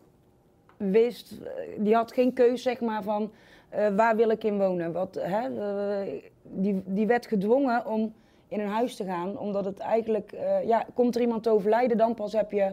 wist, 0.77 1.33
eh, 1.33 1.63
die 1.79 1.95
had 1.95 2.13
geen 2.13 2.33
keus, 2.33 2.63
zeg 2.63 2.81
maar, 2.81 3.03
van 3.03 3.33
eh, 3.69 3.89
waar 3.89 4.17
wil 4.17 4.31
ik 4.31 4.45
in 4.45 4.59
wonen. 4.59 4.93
Wat, 4.93 5.15
hè, 5.15 5.49
eh, 5.49 6.23
die, 6.43 6.83
die 6.87 7.07
werd 7.07 7.27
gedwongen 7.27 7.87
om 7.87 8.15
in 8.49 8.61
een 8.61 8.69
huis 8.69 8.97
te 8.97 9.05
gaan, 9.05 9.39
omdat 9.39 9.65
het 9.65 9.79
eigenlijk, 9.79 10.33
ja, 10.65 10.87
komt 10.95 11.15
er 11.15 11.21
iemand 11.21 11.43
te 11.43 11.51
overlijden, 11.51 11.97
dan 11.97 12.15
pas 12.15 12.33
heb 12.33 12.53
je 12.53 12.73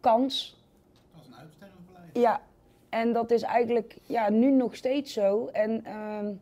kans. 0.00 0.62
Als 1.16 1.26
een 1.26 1.34
uitstervenbeleid. 1.34 2.10
Ja, 2.12 2.40
en 2.88 3.12
dat 3.12 3.30
is 3.30 3.42
eigenlijk 3.42 3.96
ja, 4.06 4.30
nu 4.30 4.50
nog 4.50 4.76
steeds 4.76 5.12
zo. 5.12 5.46
En 5.46 5.84
ehm, 5.84 6.32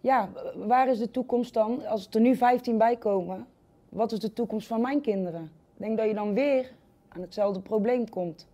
ja, 0.00 0.28
waar 0.54 0.88
is 0.88 0.98
de 0.98 1.10
toekomst 1.10 1.54
dan? 1.54 1.86
Als 1.86 2.08
er 2.10 2.20
nu 2.20 2.36
15 2.36 2.78
bij 2.78 2.96
komen, 2.96 3.46
wat 3.88 4.12
is 4.12 4.18
de 4.18 4.32
toekomst 4.32 4.66
van 4.66 4.80
mijn 4.80 5.00
kinderen? 5.00 5.42
Ik 5.74 5.84
denk 5.84 5.96
dat 5.96 6.06
je 6.06 6.14
dan 6.14 6.34
weer 6.34 6.72
aan 7.08 7.20
hetzelfde 7.20 7.60
probleem 7.60 8.08
komt. 8.08 8.46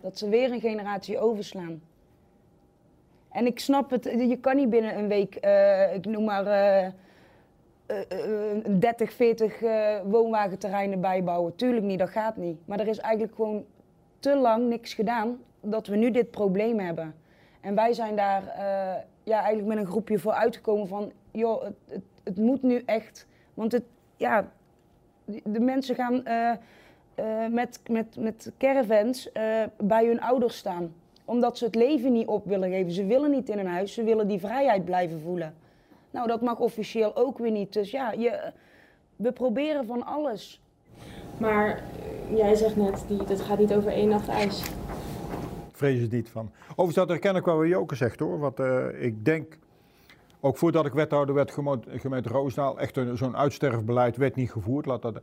Dat 0.00 0.18
ze 0.18 0.28
weer 0.28 0.52
een 0.52 0.60
generatie 0.60 1.18
overslaan. 1.18 1.82
En 3.28 3.46
ik 3.46 3.58
snap 3.58 3.90
het, 3.90 4.04
je 4.04 4.38
kan 4.40 4.56
niet 4.56 4.70
binnen 4.70 4.98
een 4.98 5.08
week, 5.08 5.34
eh, 5.34 5.94
ik 5.94 6.06
noem 6.06 6.24
maar, 6.24 6.46
eh, 6.46 6.92
eh, 7.90 8.00
eh, 8.08 8.64
een 8.64 8.80
30, 8.80 9.12
40 9.12 9.62
eh, 9.62 9.96
woonwagenterreinen 10.04 11.00
bijbouwen. 11.00 11.54
Tuurlijk 11.54 11.84
niet, 11.86 11.98
dat 11.98 12.08
gaat 12.08 12.36
niet. 12.36 12.58
Maar 12.64 12.80
er 12.80 12.88
is 12.88 12.98
eigenlijk 12.98 13.34
gewoon 13.34 13.64
te 14.18 14.36
lang 14.36 14.68
niks 14.68 14.94
gedaan 14.94 15.38
dat 15.60 15.86
we 15.86 15.96
nu 15.96 16.10
dit 16.10 16.30
probleem 16.30 16.78
hebben. 16.78 17.14
En 17.60 17.74
wij 17.74 17.92
zijn 17.92 18.16
daar 18.16 18.42
ja, 19.30 19.38
eigenlijk 19.38 19.68
met 19.68 19.78
een 19.78 19.90
groepje 19.90 20.18
voor 20.18 20.32
uitgekomen 20.32 20.88
van, 20.88 21.12
joh, 21.30 21.62
het, 21.62 21.74
het, 21.88 22.02
het 22.24 22.36
moet 22.36 22.62
nu 22.62 22.82
echt. 22.86 23.26
Want 23.54 23.72
het, 23.72 23.82
ja, 24.16 24.50
de 25.24 25.60
mensen 25.60 25.94
gaan 25.94 26.24
eh, 26.24 26.50
eh, 27.14 27.50
met, 27.50 27.80
met, 27.90 28.16
met 28.18 28.52
caravans 28.58 29.32
eh, 29.32 29.62
bij 29.76 30.06
hun 30.06 30.20
ouders 30.20 30.56
staan. 30.56 30.94
Omdat 31.24 31.58
ze 31.58 31.64
het 31.64 31.74
leven 31.74 32.12
niet 32.12 32.26
op 32.26 32.46
willen 32.46 32.70
geven. 32.70 32.92
Ze 32.92 33.06
willen 33.06 33.30
niet 33.30 33.48
in 33.48 33.58
een 33.58 33.66
huis, 33.66 33.94
ze 33.94 34.02
willen 34.02 34.28
die 34.28 34.40
vrijheid 34.40 34.84
blijven 34.84 35.20
voelen. 35.20 35.54
Nou, 36.10 36.26
dat 36.26 36.40
mag 36.40 36.58
officieel 36.58 37.16
ook 37.16 37.38
weer 37.38 37.50
niet. 37.50 37.72
Dus 37.72 37.90
ja, 37.90 38.12
je, 38.12 38.52
we 39.16 39.32
proberen 39.32 39.86
van 39.86 40.06
alles. 40.06 40.60
Maar 41.38 41.82
jij 42.34 42.54
zegt 42.54 42.76
net, 42.76 43.04
die, 43.08 43.24
dat 43.24 43.40
gaat 43.40 43.58
niet 43.58 43.74
over 43.74 43.92
één 43.92 44.08
nacht 44.08 44.28
ijs. 44.28 44.62
Vrees 45.80 46.00
het 46.00 46.10
niet 46.10 46.28
van. 46.28 46.50
Overigens, 46.68 46.94
dat 46.94 47.08
herken 47.08 47.36
ik 47.36 47.44
wel 47.44 47.56
wat 47.56 47.68
Joke 47.68 47.94
zegt 47.94 48.20
hoor. 48.20 48.38
Want 48.38 48.60
eh, 48.60 49.02
ik 49.02 49.24
denk, 49.24 49.58
ook 50.40 50.56
voordat 50.56 50.86
ik 50.86 50.92
wethouder 50.92 51.34
werd 51.34 51.50
gemeente 51.86 52.28
Roosendaal, 52.28 52.78
echt 52.78 53.00
zo'n 53.14 53.36
uitsterfbeleid 53.36 54.16
werd 54.16 54.34
niet 54.34 54.50
gevoerd. 54.50 54.86
Laat 54.86 55.02
dat, 55.02 55.20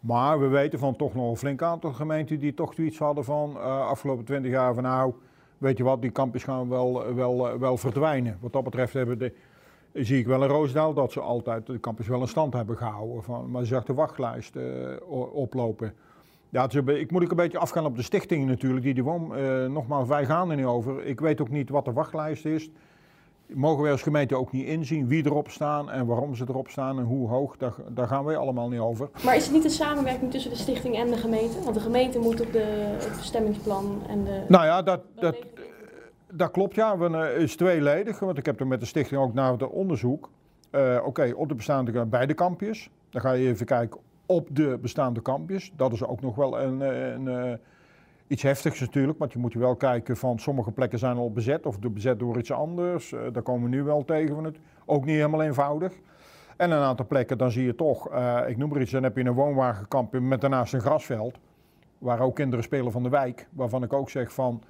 Maar 0.00 0.40
we 0.40 0.46
weten 0.46 0.78
van 0.78 0.96
toch 0.96 1.14
nog 1.14 1.30
een 1.30 1.36
flink 1.36 1.62
aantal 1.62 1.92
gemeenten 1.92 2.38
die 2.38 2.54
toch 2.54 2.74
zoiets 2.74 2.98
hadden 2.98 3.24
van 3.24 3.50
uh, 3.56 3.86
afgelopen 3.88 4.24
20 4.24 4.50
jaar 4.50 4.74
van 4.74 4.82
nou, 4.82 5.14
weet 5.58 5.76
je 5.76 5.84
wat, 5.84 6.02
die 6.02 6.12
campus 6.12 6.44
gaan 6.44 6.68
wel, 6.68 7.14
wel, 7.14 7.58
wel 7.58 7.76
verdwijnen. 7.76 8.38
Wat 8.40 8.52
dat 8.52 8.64
betreft 8.64 8.92
hebben 8.92 9.18
de, 9.18 9.32
zie 9.92 10.18
ik 10.18 10.26
wel 10.26 10.42
in 10.42 10.48
Roosendaal 10.48 10.94
dat 10.94 11.12
ze 11.12 11.20
altijd 11.20 11.66
de 11.66 11.80
campus 11.80 12.08
wel 12.08 12.20
in 12.20 12.28
stand 12.28 12.52
hebben 12.52 12.76
gehouden. 12.76 13.22
Van, 13.22 13.50
maar 13.50 13.62
ze 13.62 13.68
zag 13.68 13.84
de 13.84 13.94
wachtlijst 13.94 14.56
oplopen. 15.32 15.94
Ja, 16.56 16.68
ik 16.86 17.10
moet 17.10 17.22
ook 17.22 17.30
een 17.30 17.36
beetje 17.36 17.58
afgaan 17.58 17.84
op 17.84 17.96
de 17.96 18.02
stichting 18.02 18.46
natuurlijk. 18.46 18.84
Die, 18.84 18.94
die 18.94 19.04
woon, 19.04 19.38
uh, 19.38 19.66
nogmaals, 19.66 20.08
wij 20.08 20.24
gaan 20.26 20.50
er 20.50 20.56
niet 20.56 20.64
over. 20.64 21.04
Ik 21.04 21.20
weet 21.20 21.40
ook 21.40 21.48
niet 21.48 21.68
wat 21.70 21.84
de 21.84 21.92
wachtlijst 21.92 22.44
is. 22.44 22.70
Mogen 23.46 23.82
wij 23.82 23.92
als 23.92 24.02
gemeente 24.02 24.36
ook 24.36 24.52
niet 24.52 24.66
inzien 24.66 25.08
wie 25.08 25.26
erop 25.26 25.50
staan 25.50 25.90
en 25.90 26.06
waarom 26.06 26.34
ze 26.34 26.44
erop 26.48 26.68
staan 26.68 26.98
en 26.98 27.04
hoe 27.04 27.28
hoog, 27.28 27.56
daar, 27.56 27.74
daar 27.88 28.06
gaan 28.06 28.24
wij 28.24 28.36
allemaal 28.36 28.68
niet 28.68 28.80
over. 28.80 29.08
Maar 29.24 29.36
is 29.36 29.44
het 29.44 29.52
niet 29.52 29.64
een 29.64 29.70
samenwerking 29.70 30.30
tussen 30.30 30.50
de 30.50 30.56
stichting 30.56 30.96
en 30.96 31.10
de 31.10 31.16
gemeente? 31.16 31.62
Want 31.62 31.74
de 31.74 31.80
gemeente 31.80 32.18
moet 32.18 32.40
op 32.40 32.52
de, 32.52 32.96
het 32.98 33.16
bestemmingsplan 33.16 34.02
en 34.08 34.24
de... 34.24 34.42
Nou 34.48 34.64
ja, 34.64 34.82
dat, 34.82 35.00
dat, 35.14 35.36
dat 36.32 36.50
klopt 36.50 36.74
ja. 36.74 36.98
Het 36.98 37.42
is 37.42 37.56
tweeledig, 37.56 38.18
want 38.18 38.38
ik 38.38 38.46
heb 38.46 38.60
er 38.60 38.66
met 38.66 38.80
de 38.80 38.86
stichting 38.86 39.20
ook 39.20 39.34
naar 39.34 39.52
het 39.52 39.68
onderzoek. 39.68 40.30
Uh, 40.72 41.02
Oké, 41.04 41.32
op 41.36 41.48
de 41.48 41.54
bestaande 41.54 42.06
bij 42.06 42.26
de 42.26 42.34
kampjes. 42.34 42.90
Dan 43.10 43.20
ga 43.20 43.32
je 43.32 43.48
even 43.48 43.66
kijken 43.66 44.00
op 44.26 44.48
de 44.52 44.78
bestaande 44.80 45.20
kampjes. 45.20 45.72
Dat 45.76 45.92
is 45.92 46.04
ook 46.04 46.20
nog 46.20 46.34
wel 46.34 46.60
een, 46.60 46.80
een, 46.80 47.26
een 47.26 47.58
iets 48.26 48.42
heftigs 48.42 48.80
natuurlijk, 48.80 49.18
want 49.18 49.32
je 49.32 49.38
moet 49.38 49.54
wel 49.54 49.76
kijken 49.76 50.16
van 50.16 50.38
sommige 50.38 50.70
plekken 50.70 50.98
zijn 50.98 51.16
al 51.16 51.32
bezet 51.32 51.66
of 51.66 51.78
bezet 51.80 52.18
door 52.18 52.38
iets 52.38 52.52
anders. 52.52 53.12
Uh, 53.12 53.20
daar 53.32 53.42
komen 53.42 53.70
we 53.70 53.76
nu 53.76 53.82
wel 53.82 54.04
tegen 54.04 54.34
van 54.34 54.44
het. 54.44 54.58
Ook 54.84 55.04
niet 55.04 55.14
helemaal 55.14 55.42
eenvoudig. 55.42 55.92
En 56.56 56.70
een 56.70 56.82
aantal 56.82 57.06
plekken 57.06 57.38
dan 57.38 57.50
zie 57.50 57.64
je 57.64 57.74
toch, 57.74 58.06
ik 58.46 58.56
noem 58.56 58.68
maar 58.70 58.80
iets, 58.80 58.90
dan 58.90 59.02
heb 59.02 59.16
je 59.16 59.24
een 59.24 59.32
woonwagenkamp 59.32 60.20
met 60.20 60.40
daarnaast 60.40 60.74
een 60.74 60.80
grasveld. 60.80 61.38
Waar 61.98 62.20
ook 62.20 62.34
kinderen 62.34 62.64
spelen 62.64 62.92
van 62.92 63.02
de 63.02 63.08
wijk. 63.08 63.48
Waarvan 63.52 63.82
ik 63.82 63.92
ook 63.92 64.10
zeg 64.10 64.32
van, 64.32 64.62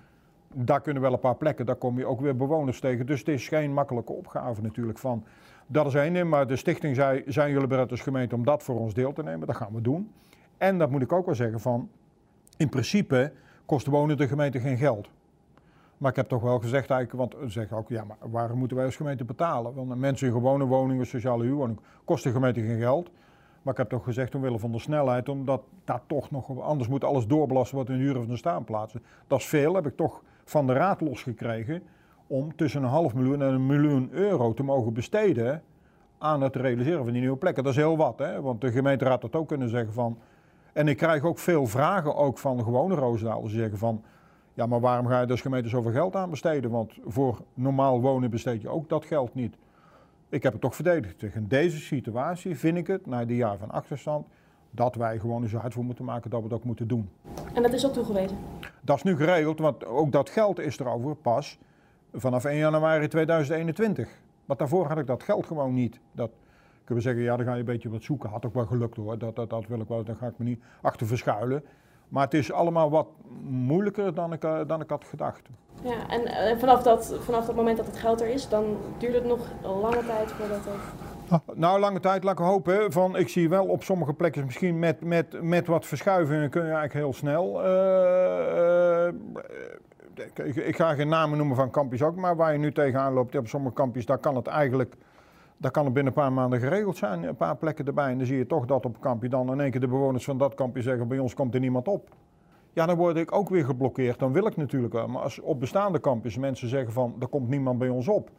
daar 0.54 0.80
kunnen 0.80 1.02
wel 1.02 1.12
een 1.12 1.18
paar 1.18 1.36
plekken, 1.36 1.66
daar 1.66 1.76
kom 1.76 1.98
je 1.98 2.06
ook 2.06 2.20
weer 2.20 2.36
bewoners 2.36 2.80
tegen. 2.80 3.06
Dus 3.06 3.18
het 3.18 3.28
is 3.28 3.48
geen 3.48 3.72
makkelijke 3.72 4.12
opgave 4.12 4.62
natuurlijk 4.62 4.98
van. 4.98 5.24
Dat 5.66 5.86
is 5.86 5.94
één 5.94 6.28
maar 6.28 6.46
de 6.46 6.56
stichting 6.56 6.96
zei, 6.96 7.22
zijn 7.26 7.50
jullie 7.52 7.66
bereid 7.66 7.90
als 7.90 8.00
gemeente 8.00 8.34
om 8.34 8.44
dat 8.44 8.62
voor 8.62 8.78
ons 8.78 8.94
deel 8.94 9.12
te 9.12 9.22
nemen? 9.22 9.46
Dat 9.46 9.56
gaan 9.56 9.74
we 9.74 9.80
doen. 9.80 10.10
En 10.58 10.78
dat 10.78 10.90
moet 10.90 11.02
ik 11.02 11.12
ook 11.12 11.26
wel 11.26 11.34
zeggen 11.34 11.60
van, 11.60 11.88
in 12.56 12.68
principe 12.68 13.32
kost 13.66 13.86
wonen 13.86 14.16
de 14.16 14.28
gemeente 14.28 14.60
geen 14.60 14.76
geld. 14.76 15.08
Maar 15.98 16.10
ik 16.10 16.16
heb 16.16 16.28
toch 16.28 16.42
wel 16.42 16.58
gezegd 16.58 16.90
eigenlijk, 16.90 17.32
want 17.32 17.42
ze 17.44 17.50
zeggen 17.50 17.76
ook, 17.76 17.88
ja, 17.88 18.04
maar 18.04 18.16
waarom 18.20 18.58
moeten 18.58 18.76
wij 18.76 18.86
als 18.86 18.96
gemeente 18.96 19.24
betalen? 19.24 19.74
Want 19.74 19.94
mensen 19.94 20.26
in 20.26 20.32
gewone 20.32 20.64
woningen, 20.64 21.06
sociale 21.06 21.44
huurwoning, 21.44 21.80
kost 22.04 22.24
de 22.24 22.30
gemeente 22.30 22.60
geen 22.60 22.78
geld. 22.78 23.10
Maar 23.62 23.72
ik 23.72 23.80
heb 23.80 23.88
toch 23.88 24.04
gezegd 24.04 24.34
omwille 24.34 24.58
van 24.58 24.72
de 24.72 24.78
snelheid, 24.78 25.28
omdat 25.28 25.62
daar 25.84 26.00
toch 26.06 26.30
nog, 26.30 26.60
anders 26.60 26.88
moet 26.88 27.04
alles 27.04 27.26
doorbelasten 27.26 27.76
wat 27.76 27.88
in 27.88 27.94
huur 27.94 28.18
of 28.18 28.26
de 28.26 28.36
staanplaatsen. 28.36 29.02
Dat 29.26 29.38
is 29.38 29.46
veel, 29.46 29.74
heb 29.74 29.86
ik 29.86 29.96
toch 29.96 30.22
van 30.44 30.66
de 30.66 30.72
raad 30.72 31.00
losgekregen 31.00 31.82
om 32.26 32.56
tussen 32.56 32.82
een 32.82 32.88
half 32.88 33.14
miljoen 33.14 33.42
en 33.42 33.52
een 33.52 33.66
miljoen 33.66 34.08
euro 34.12 34.54
te 34.54 34.62
mogen 34.62 34.92
besteden 34.92 35.62
aan 36.18 36.42
het 36.42 36.56
realiseren 36.56 37.04
van 37.04 37.12
die 37.12 37.20
nieuwe 37.20 37.36
plekken. 37.36 37.64
Dat 37.64 37.72
is 37.72 37.78
heel 37.78 37.96
wat, 37.96 38.18
hè? 38.18 38.40
want 38.40 38.60
de 38.60 38.70
gemeenteraad 38.70 39.22
had 39.22 39.36
ook 39.36 39.48
kunnen 39.48 39.68
zeggen 39.68 39.92
van, 39.92 40.18
en 40.72 40.88
ik 40.88 40.96
krijg 40.96 41.22
ook 41.22 41.38
veel 41.38 41.66
vragen 41.66 42.16
ook 42.16 42.38
van 42.38 42.64
gewone 42.64 42.94
Roosdaalers 42.94 43.52
die 43.52 43.60
zeggen 43.60 43.78
van... 43.78 44.02
Ja, 44.54 44.66
maar 44.66 44.80
waarom 44.80 45.06
ga 45.06 45.20
je 45.20 45.26
dus 45.26 45.40
gemeente 45.40 45.68
zoveel 45.68 45.92
geld 45.92 46.16
aan 46.16 46.30
besteden? 46.30 46.70
Want 46.70 46.92
voor 47.06 47.40
normaal 47.54 48.00
wonen 48.00 48.30
besteed 48.30 48.62
je 48.62 48.68
ook 48.68 48.88
dat 48.88 49.04
geld 49.04 49.34
niet. 49.34 49.56
Ik 50.28 50.42
heb 50.42 50.52
het 50.52 50.60
toch 50.60 50.74
verdedigd. 50.74 51.22
In 51.22 51.46
deze 51.48 51.78
situatie 51.78 52.56
vind 52.56 52.76
ik 52.76 52.86
het, 52.86 53.06
na 53.06 53.24
die 53.24 53.36
jaar 53.36 53.58
van 53.58 53.70
achterstand, 53.70 54.26
dat 54.70 54.94
wij 54.94 55.18
gewoon 55.18 55.42
eens 55.42 55.52
hard 55.52 55.74
voor 55.74 55.84
moeten 55.84 56.04
maken 56.04 56.30
dat 56.30 56.38
we 56.40 56.46
het 56.46 56.54
ook 56.54 56.64
moeten 56.64 56.88
doen. 56.88 57.08
En 57.54 57.62
dat 57.62 57.72
is 57.72 57.86
ook 57.86 57.92
toegewezen? 57.92 58.36
Dat 58.80 58.96
is 58.96 59.02
nu 59.02 59.16
geregeld, 59.16 59.58
want 59.58 59.86
ook 59.86 60.12
dat 60.12 60.30
geld 60.30 60.58
is 60.58 60.78
erover 60.78 61.16
pas 61.16 61.58
vanaf 62.16 62.44
1 62.44 62.56
januari 62.56 63.08
2021. 63.08 64.08
Want 64.44 64.58
daarvoor 64.58 64.86
had 64.86 64.98
ik 64.98 65.06
dat 65.06 65.22
geld 65.22 65.46
gewoon 65.46 65.74
niet. 65.74 66.00
Dat, 66.12 66.30
kunnen 66.84 67.04
we 67.04 67.10
zeggen, 67.10 67.22
ja, 67.22 67.36
dan 67.36 67.46
ga 67.46 67.52
je 67.52 67.58
een 67.58 67.64
beetje 67.64 67.90
wat 67.90 68.02
zoeken. 68.02 68.30
Had 68.30 68.46
ook 68.46 68.54
wel 68.54 68.66
gelukt 68.66 68.96
hoor, 68.96 69.18
dat, 69.18 69.36
dat, 69.36 69.50
dat 69.50 69.66
wil 69.66 69.80
ik 69.80 69.88
wel, 69.88 70.04
daar 70.04 70.16
ga 70.16 70.26
ik 70.26 70.38
me 70.38 70.44
niet 70.44 70.62
achter 70.82 71.06
verschuilen. 71.06 71.64
Maar 72.08 72.24
het 72.24 72.34
is 72.34 72.52
allemaal 72.52 72.90
wat 72.90 73.06
moeilijker 73.48 74.14
dan 74.14 74.32
ik, 74.32 74.44
uh, 74.44 74.60
dan 74.66 74.80
ik 74.80 74.90
had 74.90 75.04
gedacht. 75.04 75.48
Ja, 75.82 76.08
en 76.08 76.22
uh, 76.22 76.58
vanaf, 76.58 76.82
dat, 76.82 77.14
vanaf 77.20 77.46
dat 77.46 77.54
moment 77.54 77.76
dat 77.76 77.86
het 77.86 77.96
geld 77.96 78.20
er 78.20 78.28
is, 78.28 78.48
dan 78.48 78.76
duurt 78.98 79.14
het 79.14 79.24
nog 79.24 79.48
lange 79.62 80.04
tijd 80.06 80.32
voordat 80.32 80.64
het... 80.64 81.04
Ah, 81.28 81.38
nou, 81.54 81.80
lange 81.80 82.00
tijd, 82.00 82.24
laat 82.24 82.38
ik 82.38 82.44
hopen. 82.44 82.92
Van, 82.92 83.16
ik 83.16 83.28
zie 83.28 83.48
wel 83.48 83.66
op 83.66 83.82
sommige 83.82 84.12
plekken, 84.12 84.44
misschien 84.44 84.78
met, 84.78 85.00
met, 85.00 85.42
met 85.42 85.66
wat 85.66 85.86
verschuivingen, 85.86 86.50
kun 86.50 86.62
je 86.62 86.72
eigenlijk 86.72 86.94
heel 86.94 87.12
snel. 87.12 87.64
Uh, 87.64 89.08
ik, 90.20 90.56
ik, 90.56 90.76
ga 90.76 90.94
geen 90.94 91.08
namen 91.08 91.38
noemen 91.38 91.56
van 91.56 91.70
kampjes 91.70 92.02
ook, 92.02 92.16
maar 92.16 92.36
waar 92.36 92.52
je 92.52 92.58
nu 92.58 92.72
tegenaan 92.72 93.12
loopt 93.12 93.36
op 93.36 93.48
sommige 93.48 93.74
kampjes, 93.74 94.06
daar 94.06 94.18
kan 94.18 94.36
het 94.36 94.46
eigenlijk 94.46 94.96
dat 95.56 95.70
kan 95.70 95.86
er 95.86 95.92
binnen 95.92 96.12
een 96.12 96.22
paar 96.22 96.32
maanden 96.32 96.60
geregeld 96.60 96.96
zijn, 96.96 97.22
een 97.22 97.36
paar 97.36 97.56
plekken 97.56 97.86
erbij. 97.86 98.10
En 98.10 98.18
dan 98.18 98.26
zie 98.26 98.36
je 98.36 98.46
toch 98.46 98.66
dat 98.66 98.84
op 98.84 98.94
een 98.94 99.00
kampje 99.00 99.28
dan 99.28 99.52
in 99.52 99.60
één 99.60 99.70
keer 99.70 99.80
de 99.80 99.88
bewoners 99.88 100.24
van 100.24 100.38
dat 100.38 100.54
kampje 100.54 100.82
zeggen, 100.82 101.08
bij 101.08 101.18
ons 101.18 101.34
komt 101.34 101.54
er 101.54 101.60
niemand 101.60 101.88
op. 101.88 102.08
Ja, 102.72 102.86
dan 102.86 102.96
word 102.96 103.16
ik 103.16 103.32
ook 103.32 103.48
weer 103.48 103.64
geblokkeerd. 103.64 104.18
Dan 104.18 104.32
wil 104.32 104.46
ik 104.46 104.56
natuurlijk 104.56 104.92
wel. 104.92 105.08
Maar 105.08 105.22
als 105.22 105.40
op 105.40 105.60
bestaande 105.60 105.98
kampjes 105.98 106.36
mensen 106.36 106.68
zeggen 106.68 106.92
van, 106.92 107.16
er 107.20 107.28
komt 107.28 107.48
niemand 107.48 107.78
bij 107.78 107.88
ons 107.88 108.08
op. 108.08 108.30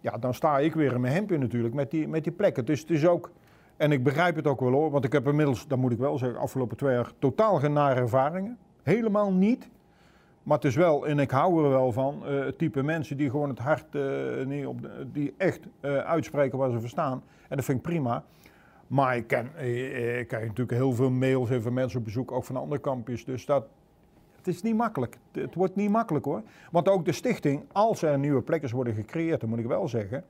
Ja, 0.00 0.18
dan 0.18 0.34
sta 0.34 0.58
ik 0.58 0.74
weer 0.74 0.92
in 0.92 1.00
mijn 1.00 1.12
hemdje 1.12 1.38
natuurlijk 1.38 1.74
met 1.74 1.90
die, 1.90 2.08
met 2.08 2.24
die 2.24 2.32
plekken. 2.32 2.64
Dus 2.64 2.80
het 2.80 2.90
is 2.90 3.06
ook, 3.06 3.30
en 3.76 3.92
ik 3.92 4.04
begrijp 4.04 4.36
het 4.36 4.46
ook 4.46 4.60
wel 4.60 4.72
hoor, 4.72 4.90
want 4.90 5.04
ik 5.04 5.12
heb 5.12 5.26
inmiddels, 5.26 5.66
dat 5.66 5.78
moet 5.78 5.92
ik 5.92 5.98
wel 5.98 6.18
zeggen, 6.18 6.38
afgelopen 6.38 6.76
twee 6.76 6.94
jaar 6.94 7.12
totaal 7.18 7.58
geen 7.58 7.76
ervaringen. 7.76 8.58
Helemaal 8.82 9.32
niet. 9.32 9.68
Maar 10.46 10.56
het 10.56 10.66
is 10.66 10.76
wel, 10.76 11.06
en 11.06 11.18
ik 11.18 11.30
hou 11.30 11.64
er 11.64 11.70
wel 11.70 11.92
van, 11.92 12.22
uh, 12.24 12.44
het 12.44 12.58
type 12.58 12.82
mensen 12.82 13.16
die 13.16 13.30
gewoon 13.30 13.48
het 13.48 13.58
hart 13.58 13.94
uh, 13.94 14.68
op 14.68 14.90
die 15.12 15.34
echt 15.36 15.60
uh, 15.80 15.98
uitspreken 15.98 16.58
waar 16.58 16.70
ze 16.70 16.80
verstaan. 16.80 17.22
En 17.48 17.56
dat 17.56 17.64
vind 17.64 17.78
ik 17.78 17.84
prima. 17.84 18.24
Maar 18.86 19.16
ik, 19.16 19.32
ik 19.32 20.28
krijg 20.28 20.46
natuurlijk 20.46 20.70
heel 20.70 20.92
veel 20.92 21.10
mails 21.10 21.48
van 21.60 21.72
mensen 21.72 21.98
op 21.98 22.04
bezoek, 22.04 22.32
ook 22.32 22.44
van 22.44 22.56
andere 22.56 22.80
kampjes. 22.80 23.24
Dus 23.24 23.46
dat, 23.46 23.66
het 24.36 24.46
is 24.46 24.62
niet 24.62 24.76
makkelijk. 24.76 25.18
Het 25.32 25.54
wordt 25.54 25.76
niet 25.76 25.90
makkelijk 25.90 26.24
hoor. 26.24 26.42
Want 26.70 26.88
ook 26.88 27.04
de 27.04 27.12
stichting, 27.12 27.64
als 27.72 28.02
er 28.02 28.18
nieuwe 28.18 28.42
plekken 28.42 28.74
worden 28.74 28.94
gecreëerd, 28.94 29.40
dan 29.40 29.48
moet 29.48 29.58
ik 29.58 29.66
wel 29.66 29.88
zeggen. 29.88 30.24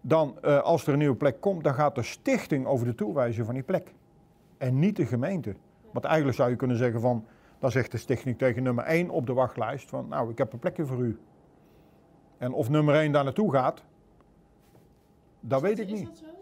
Dan, 0.00 0.42
als 0.62 0.86
er 0.86 0.92
een 0.92 0.98
nieuwe 0.98 1.16
plek 1.16 1.40
komt, 1.40 1.64
dan 1.64 1.74
gaat 1.74 1.94
de 1.94 2.02
stichting 2.02 2.66
over 2.66 2.86
de 2.86 2.94
toewijzing 2.94 3.46
van 3.46 3.54
die 3.54 3.64
plek. 3.64 3.94
En 4.56 4.78
niet 4.78 4.96
de 4.96 5.06
gemeente. 5.06 5.54
Want 5.92 6.04
eigenlijk 6.04 6.36
zou 6.36 6.50
je 6.50 6.56
kunnen 6.56 6.76
zeggen 6.76 7.00
van 7.00 7.24
dan 7.58 7.70
zegt 7.70 7.90
de 7.90 7.98
stichting 7.98 8.38
tegen 8.38 8.62
nummer 8.62 8.84
1 8.84 9.10
op 9.10 9.26
de 9.26 9.32
wachtlijst 9.32 9.88
van 9.88 10.08
nou, 10.08 10.30
ik 10.30 10.38
heb 10.38 10.52
een 10.52 10.58
plekje 10.58 10.86
voor 10.86 10.98
u. 10.98 11.18
En 12.38 12.52
of 12.52 12.68
nummer 12.68 12.94
1 12.94 13.12
daar 13.12 13.24
naartoe 13.24 13.52
gaat, 13.52 13.82
dat 15.40 15.60
weet 15.60 15.78
ik 15.78 15.90
niet. 15.90 16.00
Is 16.00 16.06
dat 16.06 16.18
zo? 16.18 16.38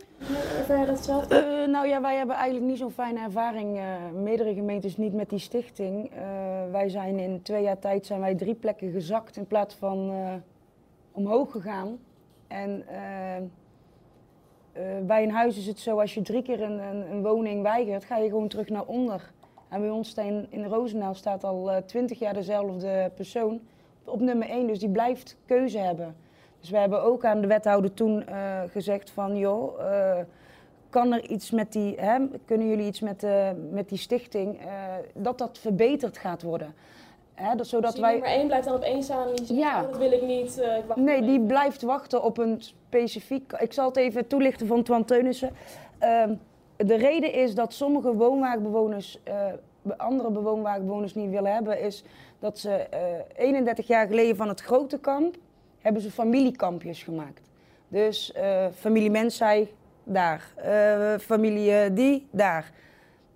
Ervaar 0.58 0.80
je 0.80 0.86
dat 0.86 1.04
zelf? 1.04 1.32
Uh, 1.32 1.66
nou 1.66 1.86
ja, 1.86 2.00
wij 2.00 2.16
hebben 2.16 2.36
eigenlijk 2.36 2.66
niet 2.66 2.78
zo'n 2.78 2.90
fijne 2.90 3.20
ervaring, 3.20 3.76
uh, 3.76 3.84
meerdere 4.14 4.54
gemeentes 4.54 4.96
niet 4.96 5.12
met 5.12 5.30
die 5.30 5.38
stichting. 5.38 6.10
Uh, 6.12 6.18
wij 6.70 6.88
zijn 6.88 7.18
in 7.18 7.42
twee 7.42 7.62
jaar 7.62 7.78
tijd 7.78 8.06
zijn 8.06 8.20
wij 8.20 8.34
drie 8.34 8.54
plekken 8.54 8.90
gezakt 8.90 9.36
in 9.36 9.46
plaats 9.46 9.74
van 9.74 10.12
omhoog 11.12 11.50
gegaan. 11.50 11.98
En 12.46 12.84
bij 15.06 15.22
een 15.22 15.30
huis 15.30 15.58
is 15.58 15.66
het 15.66 15.78
zo, 15.78 16.00
als 16.00 16.14
je 16.14 16.22
drie 16.22 16.42
keer 16.42 16.62
een, 16.62 16.78
een, 16.78 17.10
een 17.10 17.22
woning 17.22 17.62
weigert, 17.62 18.04
ga 18.04 18.16
je 18.16 18.28
gewoon 18.28 18.48
terug 18.48 18.68
naar 18.68 18.84
onder. 18.84 19.32
En 19.68 19.80
bij 19.80 19.90
ons 19.90 20.14
in, 20.14 20.46
in 20.50 20.64
Roosendaal 20.64 21.14
staat 21.14 21.44
al 21.44 21.70
eh, 21.70 21.76
twintig 21.82 22.18
jaar 22.18 22.34
dezelfde 22.34 23.10
persoon 23.14 23.60
op 24.04 24.20
nummer 24.20 24.48
1, 24.48 24.66
dus 24.66 24.78
die 24.78 24.88
blijft 24.88 25.36
keuze 25.46 25.78
hebben. 25.78 26.16
Dus 26.60 26.70
we 26.70 26.76
hebben 26.76 27.02
ook 27.02 27.24
aan 27.24 27.40
de 27.40 27.46
wethouder 27.46 27.94
toen 27.94 28.24
uh, 28.28 28.60
gezegd 28.70 29.10
van, 29.10 29.36
joh, 29.36 29.80
uh, 29.80 30.18
kan 30.90 31.12
er 31.12 31.24
iets 31.24 31.50
met 31.50 31.72
die, 31.72 31.94
hè, 32.00 32.18
kunnen 32.44 32.68
jullie 32.68 32.86
iets 32.86 33.00
met, 33.00 33.24
uh, 33.24 33.48
met 33.70 33.88
die 33.88 33.98
stichting, 33.98 34.58
dat 35.14 35.38
dat 35.38 35.58
verbeterd 35.58 36.18
gaat 36.18 36.42
worden. 36.42 36.74
Hè, 37.34 37.54
dat, 37.54 37.66
zodat 37.66 37.90
dus 37.90 38.00
wij... 38.00 38.12
nummer 38.12 38.30
1 38.30 38.46
blijft 38.46 38.66
dan 38.66 38.74
op 38.74 38.82
één 38.82 39.02
staan 39.02 39.28
en 39.28 39.34
die 39.34 39.46
zegt, 39.46 39.60
ja. 39.60 39.82
Oh, 39.82 39.88
dat 39.90 39.98
wil 39.98 40.12
ik 40.12 40.22
niet, 40.22 40.58
ik 40.78 40.84
wacht 40.86 41.00
Nee, 41.00 41.22
die 41.22 41.40
blijft 41.40 41.82
wachten 41.82 42.22
op 42.22 42.38
een 42.38 42.62
specifiek, 42.62 43.52
ik 43.52 43.72
zal 43.72 43.86
het 43.86 43.96
even 43.96 44.26
toelichten 44.26 44.66
van 44.66 44.82
Twan 44.82 45.04
Teunissen. 45.04 45.50
De 46.76 46.96
reden 46.96 47.32
is 47.32 47.54
dat 47.54 47.72
sommige 47.72 48.14
woonwagenbewoners 48.14 49.20
uh, 49.28 49.46
andere 49.96 50.42
woonwagenbewoners 50.42 51.14
niet 51.14 51.30
willen 51.30 51.52
hebben, 51.52 51.80
is 51.80 52.04
dat 52.38 52.58
ze 52.58 52.86
uh, 52.94 53.18
eh, 53.18 53.24
31 53.36 53.86
jaar 53.86 54.06
geleden 54.06 54.36
van 54.36 54.48
het 54.48 54.60
grote 54.60 54.98
kamp 54.98 55.36
hebben 55.78 56.02
ze 56.02 56.10
familiekampjes 56.10 57.02
gemaakt. 57.02 57.50
Dus 57.88 58.32
uh, 58.36 58.66
familie 58.74 59.10
Mensij 59.10 59.70
daar, 60.04 60.52
familie 61.20 61.92
die 61.92 62.26
daar. 62.30 62.72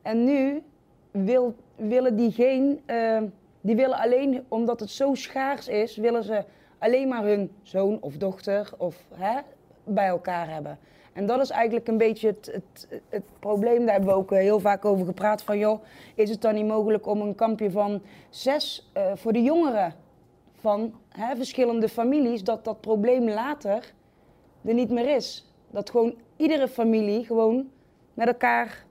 En 0.02 0.25
nu 0.25 0.62
wil, 1.11 1.54
willen 1.76 2.16
die 2.16 2.32
geen, 2.32 2.80
die 3.61 3.76
willen 3.76 3.99
alleen, 3.99 4.44
omdat 4.49 4.80
het 4.80 4.90
zo 4.90 5.14
schaars 5.14 5.68
is, 5.68 5.97
willen 5.97 6.25
ze 6.25 6.44
alleen 6.78 7.09
maar 7.09 7.25
hun 7.25 7.52
zoon 7.62 7.99
of 8.00 8.16
dochter 8.16 8.70
of, 8.78 9.04
hè, 9.14 9.40
bij 9.85 10.06
elkaar 10.06 10.50
hebben. 10.50 10.78
En 11.12 11.26
dat 11.26 11.40
is 11.40 11.50
eigenlijk 11.50 11.88
een 11.88 11.99
beetje 11.99 12.26
het, 12.26 12.50
het, 12.52 13.00
het 13.09 13.23
probleem. 13.38 13.85
Daar 13.85 13.95
hebben 13.95 14.11
we 14.11 14.17
ook 14.17 14.33
eh, 14.33 14.38
heel 14.38 14.61
vaak 14.61 14.85
over 14.85 15.07
gepraat. 15.07 15.43
Van 15.43 15.59
joh, 15.59 15.83
is 16.14 16.31
het 16.31 16.40
dan 16.40 16.55
niet 16.55 16.67
mogelijk 16.67 17.07
om 17.07 17.21
een 17.21 17.35
kampje 17.35 17.71
van 17.71 18.02
zes 18.31 18.90
eh, 18.93 19.12
voor 19.14 19.33
de 19.33 19.43
jongeren 19.43 19.95
van 20.61 20.95
hè, 21.09 21.37
verschillende 21.37 21.88
families, 21.88 22.45
dat 22.45 22.64
dat 22.64 22.81
probleem 22.81 23.29
later 23.29 23.93
er 24.64 24.75
niet 24.75 24.90
meer 24.90 25.14
is. 25.17 25.52
Dat 25.71 25.90
gewoon 25.90 26.14
iedere 26.37 26.69
familie 26.69 27.25
gewoon 27.25 27.69
met 28.14 28.26
elkaar, 28.26 28.85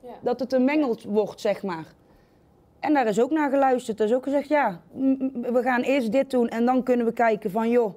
Ja. 0.00 0.08
dat 0.22 0.40
het 0.40 0.52
een 0.52 0.64
mengel 0.64 0.96
wordt, 1.06 1.40
zeg 1.40 1.62
maar. 1.62 1.86
En 2.80 2.94
daar 2.94 3.06
is 3.06 3.20
ook 3.20 3.30
naar 3.30 3.50
geluisterd. 3.50 4.00
Er 4.00 4.06
is 4.06 4.14
ook 4.14 4.22
gezegd, 4.24 4.48
ja, 4.48 4.80
we 5.32 5.60
gaan 5.62 5.80
eerst 5.82 6.12
dit 6.12 6.30
doen 6.30 6.48
en 6.48 6.64
dan 6.64 6.82
kunnen 6.82 7.06
we 7.06 7.12
kijken 7.12 7.50
van, 7.50 7.70
joh, 7.70 7.94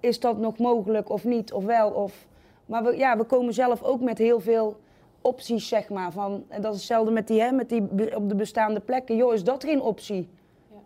is 0.00 0.20
dat 0.20 0.38
nog 0.38 0.58
mogelijk 0.58 1.10
of 1.10 1.24
niet, 1.24 1.52
of 1.52 1.64
wel, 1.64 1.90
of... 1.90 2.26
Maar 2.66 2.84
we, 2.84 2.96
ja, 2.96 3.16
we 3.16 3.24
komen 3.24 3.54
zelf 3.54 3.82
ook 3.82 4.00
met 4.00 4.18
heel 4.18 4.40
veel 4.40 4.76
opties, 5.20 5.68
zeg 5.68 5.88
maar. 5.88 6.12
Van, 6.12 6.44
en 6.48 6.62
dat 6.62 6.72
is 6.72 6.78
hetzelfde 6.78 7.12
met 7.12 7.26
die, 7.26 7.40
hè, 7.40 7.52
met 7.52 7.68
die 7.68 8.16
op 8.16 8.28
de 8.28 8.34
bestaande 8.34 8.80
plekken. 8.80 9.16
Joh, 9.16 9.34
is 9.34 9.44
dat 9.44 9.64
geen 9.64 9.80
optie? 9.80 10.28
Ja. 10.70 10.76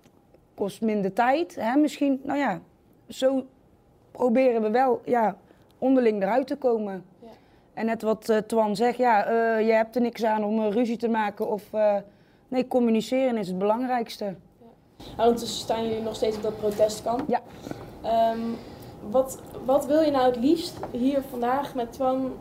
Kost 0.55 0.81
minder 0.81 1.13
tijd, 1.13 1.55
hè, 1.55 1.77
misschien. 1.77 2.21
Nou 2.25 2.39
ja, 2.39 2.61
zo 3.09 3.47
proberen 4.11 4.63
we 4.63 4.71
wel 4.71 5.01
ja, 5.05 5.37
onderling 5.79 6.23
eruit 6.23 6.47
te 6.47 6.57
komen. 6.57 7.05
Ja. 7.21 7.29
En 7.75 7.87
net 7.87 8.03
wat 8.03 8.29
eh, 8.29 8.37
Twan 8.37 8.77
zegt, 8.77 8.99
ja, 8.99 9.25
eh, 9.25 9.67
je 9.67 9.73
hebt 9.73 9.95
er 9.95 10.01
niks 10.01 10.25
aan 10.25 10.45
om 10.45 10.65
eh, 10.65 10.71
ruzie 10.71 10.97
te 10.97 11.09
maken. 11.09 11.49
Of, 11.49 11.63
nee, 12.49 12.67
communiceren 12.67 13.37
is 13.37 13.49
het 13.49 13.59
belangrijkste. 13.59 14.35
Nou, 15.17 15.29
ondertussen 15.29 15.61
staan 15.61 15.85
jullie 15.85 16.03
nog 16.03 16.15
steeds 16.15 16.37
op 16.37 16.43
dat 16.43 16.59
protestkamp. 16.59 17.23
Ja. 17.29 17.41
Ehm, 18.03 18.41
wat, 19.11 19.41
wat 19.65 19.87
wil 19.87 20.01
je 20.01 20.11
nou 20.11 20.27
het 20.27 20.37
liefst 20.37 20.79
hier 20.91 21.23
vandaag 21.31 21.75
met 21.75 21.93
Twan? 21.93 22.33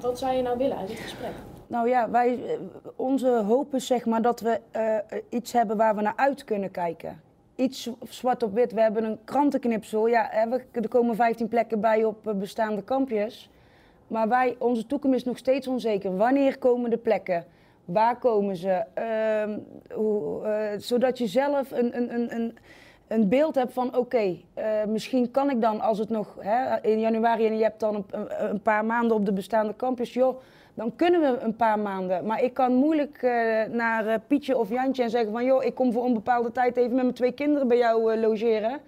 Wat 0.00 0.18
zou 0.18 0.32
je 0.32 0.42
nou 0.42 0.58
willen 0.58 0.76
uit 0.76 0.88
dit 0.88 0.98
gesprek? 0.98 1.32
Nou 1.70 1.88
ja, 1.88 2.10
wij, 2.10 2.44
eh, 2.44 2.58
onze 2.96 3.28
hoop 3.28 3.74
is 3.74 3.86
zeg 3.86 4.06
maar 4.06 4.22
dat 4.22 4.40
we 4.40 4.60
eh, 4.70 4.96
iets 5.28 5.52
hebben 5.52 5.76
waar 5.76 5.94
we 5.94 6.02
naar 6.02 6.16
uit 6.16 6.44
kunnen 6.44 6.70
kijken. 6.70 7.20
Iets 7.56 7.90
zwart 8.08 8.42
op 8.42 8.54
wit. 8.54 8.72
We 8.72 8.80
hebben 8.80 9.04
een 9.04 9.18
krantenknipsel. 9.24 10.06
Ja, 10.06 10.32
er 10.72 10.88
komen 10.88 11.16
15 11.16 11.48
plekken 11.48 11.80
bij 11.80 12.04
op 12.04 12.28
eh, 12.28 12.34
bestaande 12.34 12.82
kampjes. 12.82 13.50
Maar 14.06 14.28
wij, 14.28 14.56
onze 14.58 14.86
toekomst 14.86 15.16
is 15.16 15.24
nog 15.24 15.38
steeds 15.38 15.66
onzeker. 15.66 16.16
Wanneer 16.16 16.58
komen 16.58 16.90
de 16.90 16.96
plekken? 16.96 17.44
Waar 17.84 18.18
komen 18.18 18.56
ze? 18.56 18.84
Ehm, 18.94 19.58
hoe, 19.94 20.74
zodat 20.78 21.18
je 21.18 21.26
zelf 21.26 21.70
een, 21.70 21.96
een, 21.96 22.14
een, 22.14 22.34
een, 22.34 22.58
een 23.10 23.28
beeld 23.28 23.54
hebt 23.54 23.72
van 23.72 23.96
oké, 23.96 24.36
eh, 24.54 24.84
misschien 24.84 25.30
kan 25.30 25.50
ik 25.50 25.60
dan 25.60 25.80
als 25.80 25.98
het 25.98 26.08
nog 26.08 26.36
hè, 26.38 26.80
in 26.82 27.00
januari 27.00 27.46
en 27.46 27.56
je 27.56 27.62
hebt 27.62 27.80
dan 27.80 27.94
een, 27.94 28.50
een, 28.50 28.62
paar 28.62 28.84
maanden 28.84 29.16
op 29.16 29.24
de 29.24 29.32
bestaande 29.32 29.76
campus, 29.76 30.12
joh, 30.12 30.40
dan 30.74 30.96
kunnen 30.96 31.20
we 31.20 31.38
een 31.38 31.56
paar 31.56 31.78
maanden. 31.78 32.26
Maar 32.26 32.42
ik 32.42 32.54
kan 32.54 32.74
moeilijk 32.74 33.22
eh, 33.22 33.64
naar 33.70 34.06
eh, 34.06 34.18
Pietje 34.26 34.58
of 34.58 34.68
Jantje 34.68 35.02
en 35.02 35.10
zeggen 35.10 35.32
van 35.32 35.44
joh, 35.44 35.64
ik 35.64 35.74
kom 35.74 35.92
voor 35.92 36.02
onbepaalde 36.02 36.52
tijd 36.52 36.76
even 36.76 36.94
met 36.94 37.02
mijn 37.02 37.14
twee 37.14 37.32
kinderen 37.32 37.68
bij 37.68 37.78
jou 37.78 38.16
logeren. 38.16 38.80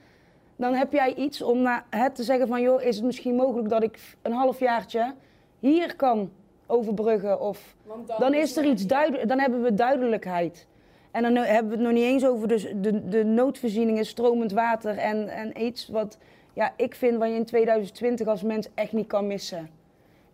Dan 0.56 0.74
heb 0.74 0.92
jij 0.92 1.14
iets 1.14 1.42
om 1.42 1.62
naar, 1.62 1.84
hè, 1.90 2.10
te 2.10 2.22
zeggen 2.22 2.48
van 2.48 2.60
joh, 2.60 2.82
is 2.82 2.96
het 2.96 3.04
misschien 3.04 3.34
mogelijk 3.34 3.68
dat 3.68 3.82
ik 3.82 3.98
een 4.22 4.32
halfjaartje 4.32 5.14
hier 5.58 5.96
kan 5.96 6.30
overbruggen 6.66 7.40
of 7.40 7.74
Want 7.86 8.18
dan 8.18 8.34
is 8.34 8.56
er 8.56 8.64
iets 8.64 8.86
duidelijk, 8.86 9.28
dan 9.28 9.38
hebben 9.38 9.62
we 9.62 9.74
duidelijkheid. 9.74 10.66
En 11.12 11.22
dan 11.22 11.36
hebben 11.36 11.70
we 11.70 11.76
het 11.76 11.84
nog 11.84 11.92
niet 11.92 12.04
eens 12.04 12.26
over 12.26 12.48
de, 12.48 12.80
de, 12.80 13.08
de 13.08 13.24
noodvoorzieningen, 13.24 14.06
stromend 14.06 14.52
water 14.52 14.98
en, 14.98 15.28
en 15.28 15.62
iets 15.62 15.88
wat 15.88 16.18
ja, 16.52 16.72
ik 16.76 16.94
vind 16.94 17.18
wat 17.18 17.28
je 17.28 17.34
in 17.34 17.44
2020 17.44 18.26
als 18.26 18.42
mens 18.42 18.68
echt 18.74 18.92
niet 18.92 19.06
kan 19.06 19.26
missen. 19.26 19.70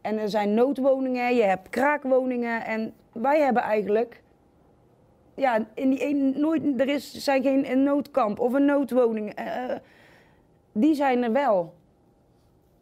En 0.00 0.18
er 0.18 0.28
zijn 0.28 0.54
noodwoningen, 0.54 1.34
je 1.34 1.42
hebt 1.42 1.68
kraakwoningen 1.68 2.64
en 2.64 2.92
wij 3.12 3.40
hebben 3.40 3.62
eigenlijk, 3.62 4.22
ja, 5.34 5.66
in 5.74 5.90
die 5.90 6.04
een, 6.04 6.34
nooit, 6.40 6.80
er 6.80 6.88
is, 6.88 7.12
zijn 7.12 7.42
geen 7.42 7.70
een 7.70 7.82
noodkamp 7.82 8.38
of 8.38 8.52
een 8.52 8.64
noodwoning. 8.64 9.34
eh, 9.34 9.70
eh, 9.70 9.78
die 10.72 10.94
zijn 10.94 11.22
er 11.22 11.32
wel. 11.32 11.74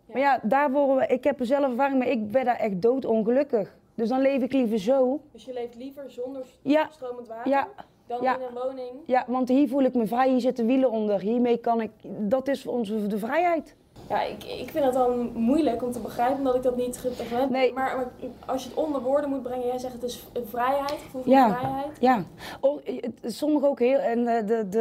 Ja. 0.07 0.13
Maar 0.13 0.23
ja, 0.23 0.41
daar 0.43 0.71
worden 0.71 0.97
we, 0.97 1.07
ik 1.07 1.25
heb 1.25 1.41
er 1.41 1.47
zelf 1.47 1.71
ervaring 1.71 1.99
mee, 1.99 2.11
ik 2.11 2.31
ben 2.31 2.45
daar 2.45 2.59
echt 2.59 2.83
doodongelukkig. 2.83 3.77
Dus 3.97 4.09
dan 4.09 4.21
leef 4.21 4.43
ik 4.43 4.53
liever 4.53 4.79
zo. 4.79 5.21
Dus 5.33 5.45
je 5.45 5.53
leeft 5.53 5.75
liever 5.75 6.11
zonder 6.11 6.43
Ja, 6.63 6.89
stromend 6.91 7.29
water 7.29 7.51
ja, 7.51 7.69
dan 8.07 8.23
ja. 8.23 8.37
in 8.37 8.43
een 8.43 8.63
woning? 8.63 8.91
ja, 9.05 9.25
want 9.29 9.49
hier 9.49 9.69
voel 9.69 9.83
ik 9.83 9.95
me 9.95 10.07
vrij, 10.07 10.29
hier 10.31 10.41
zitten 10.41 10.67
wielen 10.67 10.91
onder. 10.91 11.21
Hiermee 11.21 11.57
kan 11.57 11.81
ik, 11.81 11.91
dat 12.19 12.49
is 12.49 12.63
voor 12.63 12.73
ons 12.73 12.89
de 13.09 13.19
vrijheid. 13.19 13.75
Ja, 14.09 14.23
ik, 14.23 14.45
ik 14.45 14.71
vind 14.71 14.85
het 14.85 14.95
dan 14.95 15.31
moeilijk 15.35 15.83
om 15.83 15.93
te 15.93 15.99
begrijpen 16.01 16.39
omdat 16.39 16.55
ik 16.55 16.63
dat 16.63 16.77
niet 16.77 17.01
ben. 17.31 17.53
Nee. 17.53 17.73
Maar, 17.73 17.97
maar 17.97 18.07
als 18.47 18.63
je 18.63 18.69
het 18.69 18.79
onder 18.79 19.01
woorden 19.03 19.31
moet 19.31 19.43
brengen, 19.43 19.67
jij 19.67 19.79
zegt 19.79 19.93
het 19.93 20.03
is 20.03 20.27
een 20.33 20.47
vrijheid, 20.47 20.91
gevoel 20.91 21.23
van 21.23 21.33
Ja. 21.33 21.59
vrijheid. 21.59 21.97
Ja, 22.01 22.25
oh, 22.61 22.83
sommigen 23.23 23.69
ook 23.69 23.79
heel. 23.79 23.99
En 23.99 24.27
eh, 24.27 24.47
de, 24.47 24.69
de 24.69 24.81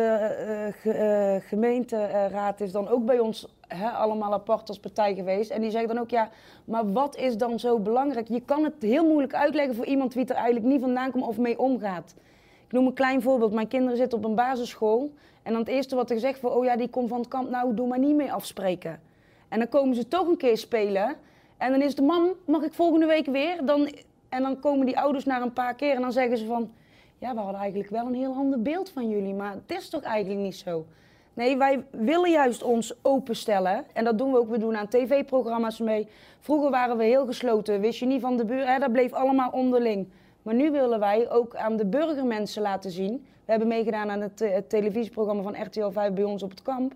eh, 0.84 1.36
eh, 1.36 1.42
gemeenteraad 1.44 2.62
is 2.62 2.72
dan 2.72 2.88
ook 2.88 3.06
bij 3.06 3.20
ons 3.20 3.55
hè, 3.68 3.90
allemaal 3.90 4.34
apart 4.34 4.68
als 4.68 4.80
partij 4.80 5.16
geweest. 5.16 5.50
En 5.50 5.62
die 5.62 5.72
zeggen 5.72 5.96
dan 5.96 6.04
ook, 6.04 6.10
ja, 6.10 6.30
maar 6.66 6.92
wat 6.92 7.16
is 7.18 7.38
dan 7.38 7.60
zo 7.60 7.80
belangrijk? 7.80 8.28
Je 8.28 8.42
kan 8.42 8.64
het 8.64 8.74
heel 8.80 9.06
moeilijk 9.06 9.34
uitleggen 9.34 9.76
voor 9.76 9.86
iemand 9.86 10.14
het 10.14 10.30
er 10.30 10.36
eigenlijk 10.36 10.66
niet 10.66 10.82
vandaan 10.82 11.12
komt 11.12 11.28
of 11.28 11.38
mee 11.38 11.60
omgaat. 11.60 12.16
Ik 12.66 12.72
noem 12.72 12.86
een 12.86 12.94
klein 12.94 13.22
voorbeeld. 13.22 13.54
Mijn 13.54 13.68
kinderen 13.68 13.98
zitten 13.98 14.18
op 14.18 14.26
een 14.26 14.36
basisschool. 14.36 15.12
En 15.44 15.52
dan 15.52 15.62
het 15.62 15.70
eerste 15.70 15.96
wat 15.96 16.10
er 16.10 16.16
gezegd 16.16 16.42
wordt, 16.42 16.58
oh 16.58 16.66
ja, 16.66 16.76
die 16.76 16.90
komt 16.90 17.10
van 17.10 17.20
het 17.20 17.28
kamp, 17.28 17.50
nou, 17.50 17.76
doe 17.76 17.88
maar 17.88 18.00
niet 18.00 18.16
mee 18.16 18.34
afspreken. 18.34 19.02
En 19.48 19.60
dan 19.60 19.70
komen 19.70 19.96
ze 19.96 20.08
toch 20.08 20.28
een 20.28 20.38
keer 20.38 20.58
spelen. 20.58 21.16
En 21.58 21.72
dan 21.72 21.82
is 21.82 21.96
de 21.96 22.02
mam, 22.02 22.30
mag 22.46 22.64
ik 22.64 22.74
volgende 22.74 23.06
week 23.06 23.26
weer? 23.26 23.66
Dan, 23.66 23.90
en 24.30 24.42
dan 24.42 24.60
komen 24.60 24.86
die 24.86 25.00
ouders 25.00 25.26
na 25.26 25.42
een 25.42 25.54
paar 25.54 25.76
keer 25.76 25.96
en 25.96 26.02
dan 26.02 26.12
zeggen 26.12 26.38
ze 26.38 26.46
van... 26.46 26.72
Ja, 27.18 27.34
we 27.34 27.40
hadden 27.40 27.60
eigenlijk 27.62 27.90
wel 27.90 28.06
een 28.06 28.14
heel 28.14 28.34
ander 28.34 28.62
beeld 28.62 28.90
van 28.90 29.10
jullie, 29.10 29.34
maar 29.34 29.52
het 29.52 29.78
is 29.78 29.90
toch 29.90 30.02
eigenlijk 30.02 30.42
niet 30.42 30.56
zo? 30.56 30.86
Nee, 31.36 31.58
wij 31.58 31.86
willen 31.92 32.32
juist 32.32 32.64
ons 32.64 32.94
openstellen. 33.02 33.86
En 33.94 34.04
dat 34.04 34.18
doen 34.18 34.32
we 34.32 34.38
ook. 34.38 34.50
We 34.50 34.58
doen 34.58 34.78
aan 34.78 34.88
tv-programma's 34.88 35.80
mee. 35.80 36.08
Vroeger 36.40 36.70
waren 36.70 36.98
we 36.98 37.04
heel 37.04 37.26
gesloten. 37.26 37.82
Wist 37.82 38.00
je 38.00 38.06
niet 38.06 38.22
van 38.22 38.38
de 38.38 38.46
buurt. 38.46 38.68
Hè, 38.68 38.80
dat 38.80 38.92
bleef 38.92 39.14
allemaal 39.14 39.50
onderling. 39.50 40.08
Maar 40.42 40.54
nu 40.54 40.72
willen 40.72 41.00
wij 41.00 41.32
ook 41.32 41.56
aan 41.56 41.76
de 41.76 41.86
burgermensen 41.86 42.62
laten 42.62 42.92
zien. 42.92 43.26
We 43.46 43.52
hebben 43.52 43.68
meegedaan 43.68 44.10
aan 44.10 44.22
het, 44.22 44.42
eh, 44.42 44.54
het 44.54 44.70
televisieprogramma 44.70 45.42
van 45.44 45.62
RTL 45.64 45.90
5 45.90 46.14
bij 46.14 46.24
ons 46.24 46.44
op 46.44 46.50
het 46.50 46.62
kamp. 46.62 46.94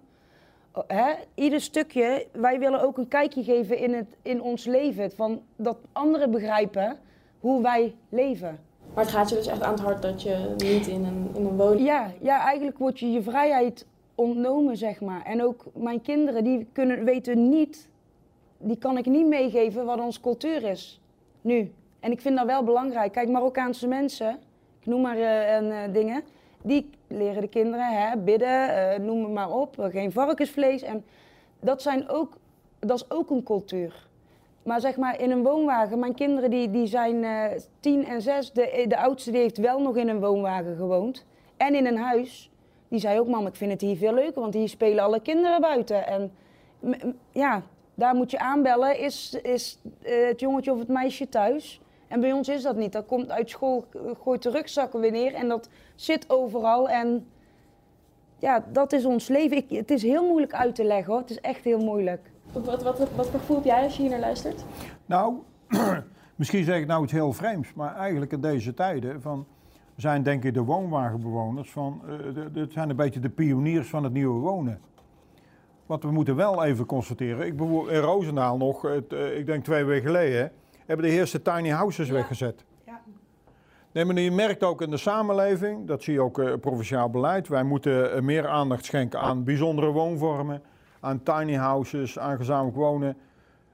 Oh, 0.72 0.84
Hè, 0.88 1.14
ieder 1.34 1.62
stukje, 1.62 2.28
wij 2.32 2.60
willen 2.60 2.82
ook 2.82 2.98
een 2.98 3.08
kijkje 3.08 3.44
geven 3.44 3.78
in, 3.78 3.94
het, 3.94 4.18
in 4.22 4.42
ons 4.42 4.66
leven. 4.66 5.12
Van 5.12 5.42
dat 5.56 5.78
anderen 5.92 6.32
begrijpen 6.32 6.98
hoe 7.40 7.62
wij 7.62 7.96
leven. 8.10 8.60
Maar 8.94 9.04
het 9.04 9.14
gaat 9.14 9.30
je 9.30 9.36
dus 9.36 9.48
echt 9.48 9.62
aan 9.62 9.74
het 9.74 9.82
hart 9.82 10.02
dat 10.02 10.22
je 10.22 10.54
niet 10.58 10.88
in 10.88 11.06
een, 11.06 11.30
in 11.34 11.46
een 11.46 11.58
woning... 11.58 11.86
Ja, 11.86 12.12
ja, 12.22 12.44
eigenlijk 12.44 12.78
wordt 12.78 13.00
je 13.00 13.12
je 13.12 13.22
vrijheid 13.22 13.86
ontnomen, 14.20 14.78
zeg 14.78 15.02
maar. 15.02 15.24
En 15.26 15.44
ook 15.44 15.66
mijn 15.74 16.02
kinderen, 16.02 16.44
die 16.44 16.68
kunnen, 16.72 17.04
weten 17.04 17.50
niet, 17.50 17.90
die 18.58 18.78
kan 18.78 18.98
ik 18.98 19.06
niet 19.06 19.28
meegeven 19.28 19.86
wat 19.86 20.00
onze 20.00 20.22
cultuur 20.22 20.64
is. 20.64 21.02
Nu. 21.42 21.72
En 22.00 22.12
ik 22.12 22.22
vind 22.22 22.38
dat 22.38 22.46
wel 22.46 22.64
belangrijk. 22.64 23.12
Kijk, 23.12 23.30
Marokkaanse 23.30 23.88
mensen, 23.88 24.40
ik 24.80 24.86
noem 24.86 25.02
maar 25.02 25.18
eh, 25.18 25.56
en, 25.56 25.72
eh, 25.72 25.94
dingen, 25.94 26.24
die 26.62 26.90
leren 27.08 27.42
de 27.42 27.48
kinderen 27.48 27.86
hè, 27.86 28.18
bidden, 28.18 28.92
eh, 28.92 29.00
noem 29.00 29.34
maar 29.34 29.52
op, 29.52 29.76
geen 29.92 30.12
varkensvlees. 30.12 30.82
En 30.82 31.04
dat, 31.60 31.82
zijn 31.82 32.10
ook, 32.10 32.38
dat 32.80 32.98
is 32.98 33.12
ook 33.12 33.30
een 33.30 33.44
cultuur. 33.44 34.08
Maar 34.64 34.82
zeg 34.82 34.98
maar 34.98 35.22
in 35.22 35.32
een 35.32 35.44
woonwagen, 35.44 36.00
mijn 36.00 36.14
kinderen 36.14 36.50
die, 36.50 36.72
die 36.72 36.88
zijn 36.88 37.26
tien 37.80 38.06
en 38.06 38.22
zes. 38.22 38.52
De, 38.52 38.86
de 38.88 38.98
oudste 38.98 39.32
die 39.32 39.42
heeft 39.42 39.58
wel 39.58 39.82
nog 39.82 39.98
in 39.98 40.10
een 40.10 40.20
woonwagen 40.20 40.76
gewoond. 40.76 41.26
En 41.58 41.76
in 41.76 41.86
een 41.86 41.98
huis. 41.98 42.50
Die 42.90 43.00
zei 43.00 43.20
ook, 43.20 43.28
mam, 43.28 43.48
ik 43.48 43.56
vind 43.56 43.72
het 43.72 43.82
hier 43.82 43.98
veel 43.98 44.14
leuker, 44.14 44.42
want 44.42 44.54
hier 44.54 44.70
spelen 44.70 45.04
alle 45.04 45.20
kinderen 45.20 45.62
buiten. 45.62 46.08
En 46.08 46.32
ja, 47.32 47.64
daar 47.94 48.16
moet 48.16 48.32
je 48.32 48.40
aanbellen, 48.40 49.00
is, 49.00 49.34
is 49.42 49.80
eh, 50.02 50.28
het 50.28 50.40
jongetje 50.40 50.72
of 50.72 50.80
het 50.80 50.88
meisje 50.88 51.30
thuis? 51.30 51.82
En 52.08 52.20
bij 52.20 52.32
ons 52.32 52.48
is 52.48 52.62
dat 52.62 52.76
niet. 52.76 52.92
Dat 52.92 53.06
komt 53.06 53.32
uit 53.32 53.50
school, 53.50 53.86
gooit 54.24 54.44
de 54.44 54.50
rugzakken 54.50 55.00
weer 55.00 55.12
neer 55.12 55.34
en 55.34 55.48
dat 55.48 55.70
zit 55.96 56.30
overal. 56.30 56.90
En 56.90 57.28
ja, 58.40 58.66
dat 58.72 58.94
is 58.94 59.06
ons 59.06 59.28
leven. 59.28 59.58
Ik, 59.58 59.70
het 59.70 59.92
is 59.92 60.02
heel 60.02 60.28
moeilijk 60.28 60.54
uit 60.54 60.76
te 60.76 60.84
leggen 60.84 61.12
hoor. 61.12 61.22
Het 61.22 61.30
is 61.30 61.40
echt 61.40 61.64
heel 61.64 61.80
moeilijk. 61.80 62.32
Wat, 62.52 62.66
wat, 62.66 62.84
wat, 62.84 62.98
wat 63.16 63.28
voor 63.28 63.40
gevoel 63.40 63.56
heb 63.56 63.66
jij 63.66 63.84
als 63.84 63.96
je 63.96 64.02
hier 64.02 64.12
naar 64.12 64.20
luistert? 64.20 64.64
Nou, 65.06 65.36
misschien 66.36 66.64
zeg 66.64 66.80
ik 66.80 66.88
nou 66.88 67.04
iets 67.04 67.12
heel 67.12 67.34
vreemds, 67.34 67.74
maar 67.74 67.96
eigenlijk 67.96 68.32
in 68.32 68.42
deze 68.42 68.74
tijden 68.74 69.22
van, 69.22 69.46
zijn 70.02 70.24
denk 70.24 70.44
ik 70.44 70.54
de 70.54 70.64
woonwagenbewoners 70.64 71.72
van, 71.72 72.02
eh, 72.08 72.34
de- 72.34 72.52
de- 72.52 72.60
het 72.60 72.72
zijn 72.74 72.90
een 72.90 72.96
beetje 72.96 73.20
de 73.20 73.30
pioniers 73.30 73.90
van 73.90 74.04
het 74.04 74.14
nieuwe 74.14 74.40
wonen. 74.40 74.80
Wat 75.86 76.04
we 76.04 76.12
moeten 76.12 76.36
wel 76.36 76.64
even 76.64 76.86
constateren, 76.86 77.46
ik 77.46 77.58
bewoon 77.58 77.90
in 77.90 78.00
Roosendaal 78.00 78.58
nog, 78.58 78.82
het, 78.82 79.14
eh, 79.14 79.38
ik 79.38 79.46
denk 79.46 79.64
twee 79.64 79.84
weken 79.84 80.06
geleden, 80.06 80.52
hebben 80.86 81.06
de 81.06 81.12
eerste 81.12 81.42
tiny 81.42 81.70
houses 81.70 82.08
Ja. 82.08 82.14
weggezet. 82.14 82.66
Ja. 82.86 83.00
Nee, 83.92 84.06
maar 84.06 84.20
je 84.20 84.32
merkt 84.32 84.64
ook 84.64 84.82
in 84.82 84.90
de 84.90 84.98
samenleving, 84.98 85.88
dat 85.88 86.04
zie 86.04 86.14
je 86.14 86.22
ook 86.22 86.40
uh, 86.40 86.54
provinciaal 86.62 87.10
beleid, 87.10 87.48
wij 87.48 87.64
moeten 87.64 88.14
eh, 88.14 88.22
meer 88.22 88.48
aandacht 88.48 88.86
schenken 88.86 89.20
aan 89.20 89.44
bijzondere 89.44 89.92
woonvormen, 89.92 90.62
aan 91.00 91.24
tiny 91.24 91.54
houses, 91.56 92.20
aan 92.20 92.38
gezamenlijk 92.38 92.78
wonen. 92.78 93.18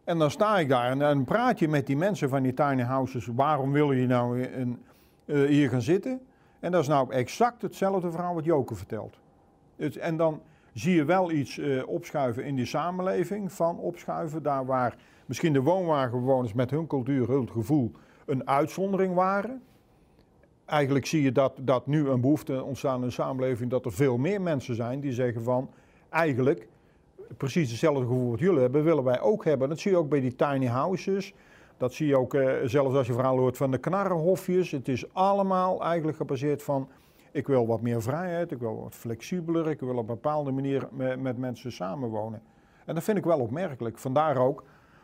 En 0.04 0.18
dan 0.20 0.32
sta 0.32 0.58
ik 0.60 0.70
daar 0.70 0.90
en 0.92 1.00
dan 1.00 1.24
praat 1.24 1.60
je 1.60 1.68
met 1.68 1.88
die 1.88 1.98
mensen 1.98 2.30
van 2.30 2.44
die 2.44 2.54
tiny 2.54 2.82
houses. 2.82 3.28
Waarom 3.36 3.72
wil 3.72 3.92
je 3.92 4.08
nou 4.08 4.42
in, 4.42 4.80
eh, 5.26 5.44
hier 5.44 5.70
gaan 5.70 5.82
zitten? 5.82 6.22
En 6.60 6.72
dat 6.72 6.82
is 6.82 6.88
nou 6.88 7.12
exact 7.12 7.62
hetzelfde 7.62 8.12
verhaal 8.12 8.34
wat 8.34 8.46
Joke 8.46 8.76
vertelt. 8.76 9.18
Het- 9.76 9.98
en 9.98 10.18
dan 10.18 10.42
zie 10.74 10.96
je 10.96 11.04
wel 11.06 11.32
iets 11.32 11.58
eh, 11.58 11.88
opschuiven 11.88 12.44
in 12.46 12.56
die 12.56 12.66
samenleving. 12.66 13.52
Van 13.52 13.78
opschuiven 13.78 14.44
daar 14.44 14.66
waar 14.66 14.96
misschien 15.26 15.54
de 15.54 15.62
woonwagenbewoners 15.62 16.54
met 16.54 16.72
hun 16.72 16.88
cultuur, 16.88 17.28
hun 17.30 17.50
gevoel 17.52 17.92
een 18.26 18.48
uitzondering 18.48 19.14
waren. 19.14 19.62
Eigenlijk 20.66 21.06
zie 21.06 21.22
je 21.22 21.32
dat, 21.32 21.54
dat 21.62 21.88
nu 21.88 22.08
een 22.08 22.22
behoefte 22.22 22.64
ontstaat 22.64 22.96
in 22.96 23.02
de 23.02 23.10
samenleving 23.10 23.70
dat 23.70 23.86
er 23.86 23.92
veel 23.94 24.18
meer 24.18 24.42
mensen 24.42 24.76
zijn 24.76 25.00
die 25.00 25.14
zeggen 25.14 25.44
van 25.44 25.70
eigenlijk 26.10 26.68
precies 27.38 27.70
hetzelfde 27.70 28.02
gevoel 28.02 28.30
wat 28.30 28.40
jullie 28.40 28.60
hebben, 28.60 28.84
willen 28.84 29.04
wij 29.04 29.22
ook 29.22 29.46
hebben. 29.46 29.70
Dat 29.70 29.80
zie 29.80 29.92
je 29.92 29.98
ook 29.98 30.10
bij 30.10 30.20
die 30.20 30.36
tiny 30.36 30.66
houses. 30.66 31.34
Dat 31.78 31.94
zie 31.94 32.08
je 32.08 32.18
ook 32.18 32.34
eh, 32.34 32.54
zelfs 32.64 32.96
als 32.96 33.08
je 33.08 33.14
verhaal 33.14 33.38
hoort 33.38 33.58
van 33.58 33.72
de 33.72 33.78
knarrenhofjes. 33.78 34.72
Het 34.72 34.88
is 34.88 35.14
allemaal 35.14 35.84
eigenlijk 35.84 36.18
gebaseerd 36.18 36.64
van 36.64 36.90
ik 37.32 37.48
wil 37.48 37.68
wat 37.68 37.82
meer 37.82 38.02
vrijheid, 38.02 38.52
ik 38.52 38.60
wil 38.60 38.82
wat 38.82 38.96
flexibeler, 38.96 39.70
ik 39.70 39.80
wil 39.80 39.90
op 39.90 39.98
een 39.98 40.06
bepaalde 40.06 40.52
manier 40.52 40.88
met, 40.92 41.22
met 41.22 41.38
mensen 41.38 41.72
samenwonen. 41.72 42.42
En 42.86 42.96
dat 42.96 43.04
vind 43.04 43.18
ik 43.18 43.24
wel 43.24 43.40
opmerkelijk. 43.40 43.98
Vandaar 43.98 44.38
ook, 44.38 44.64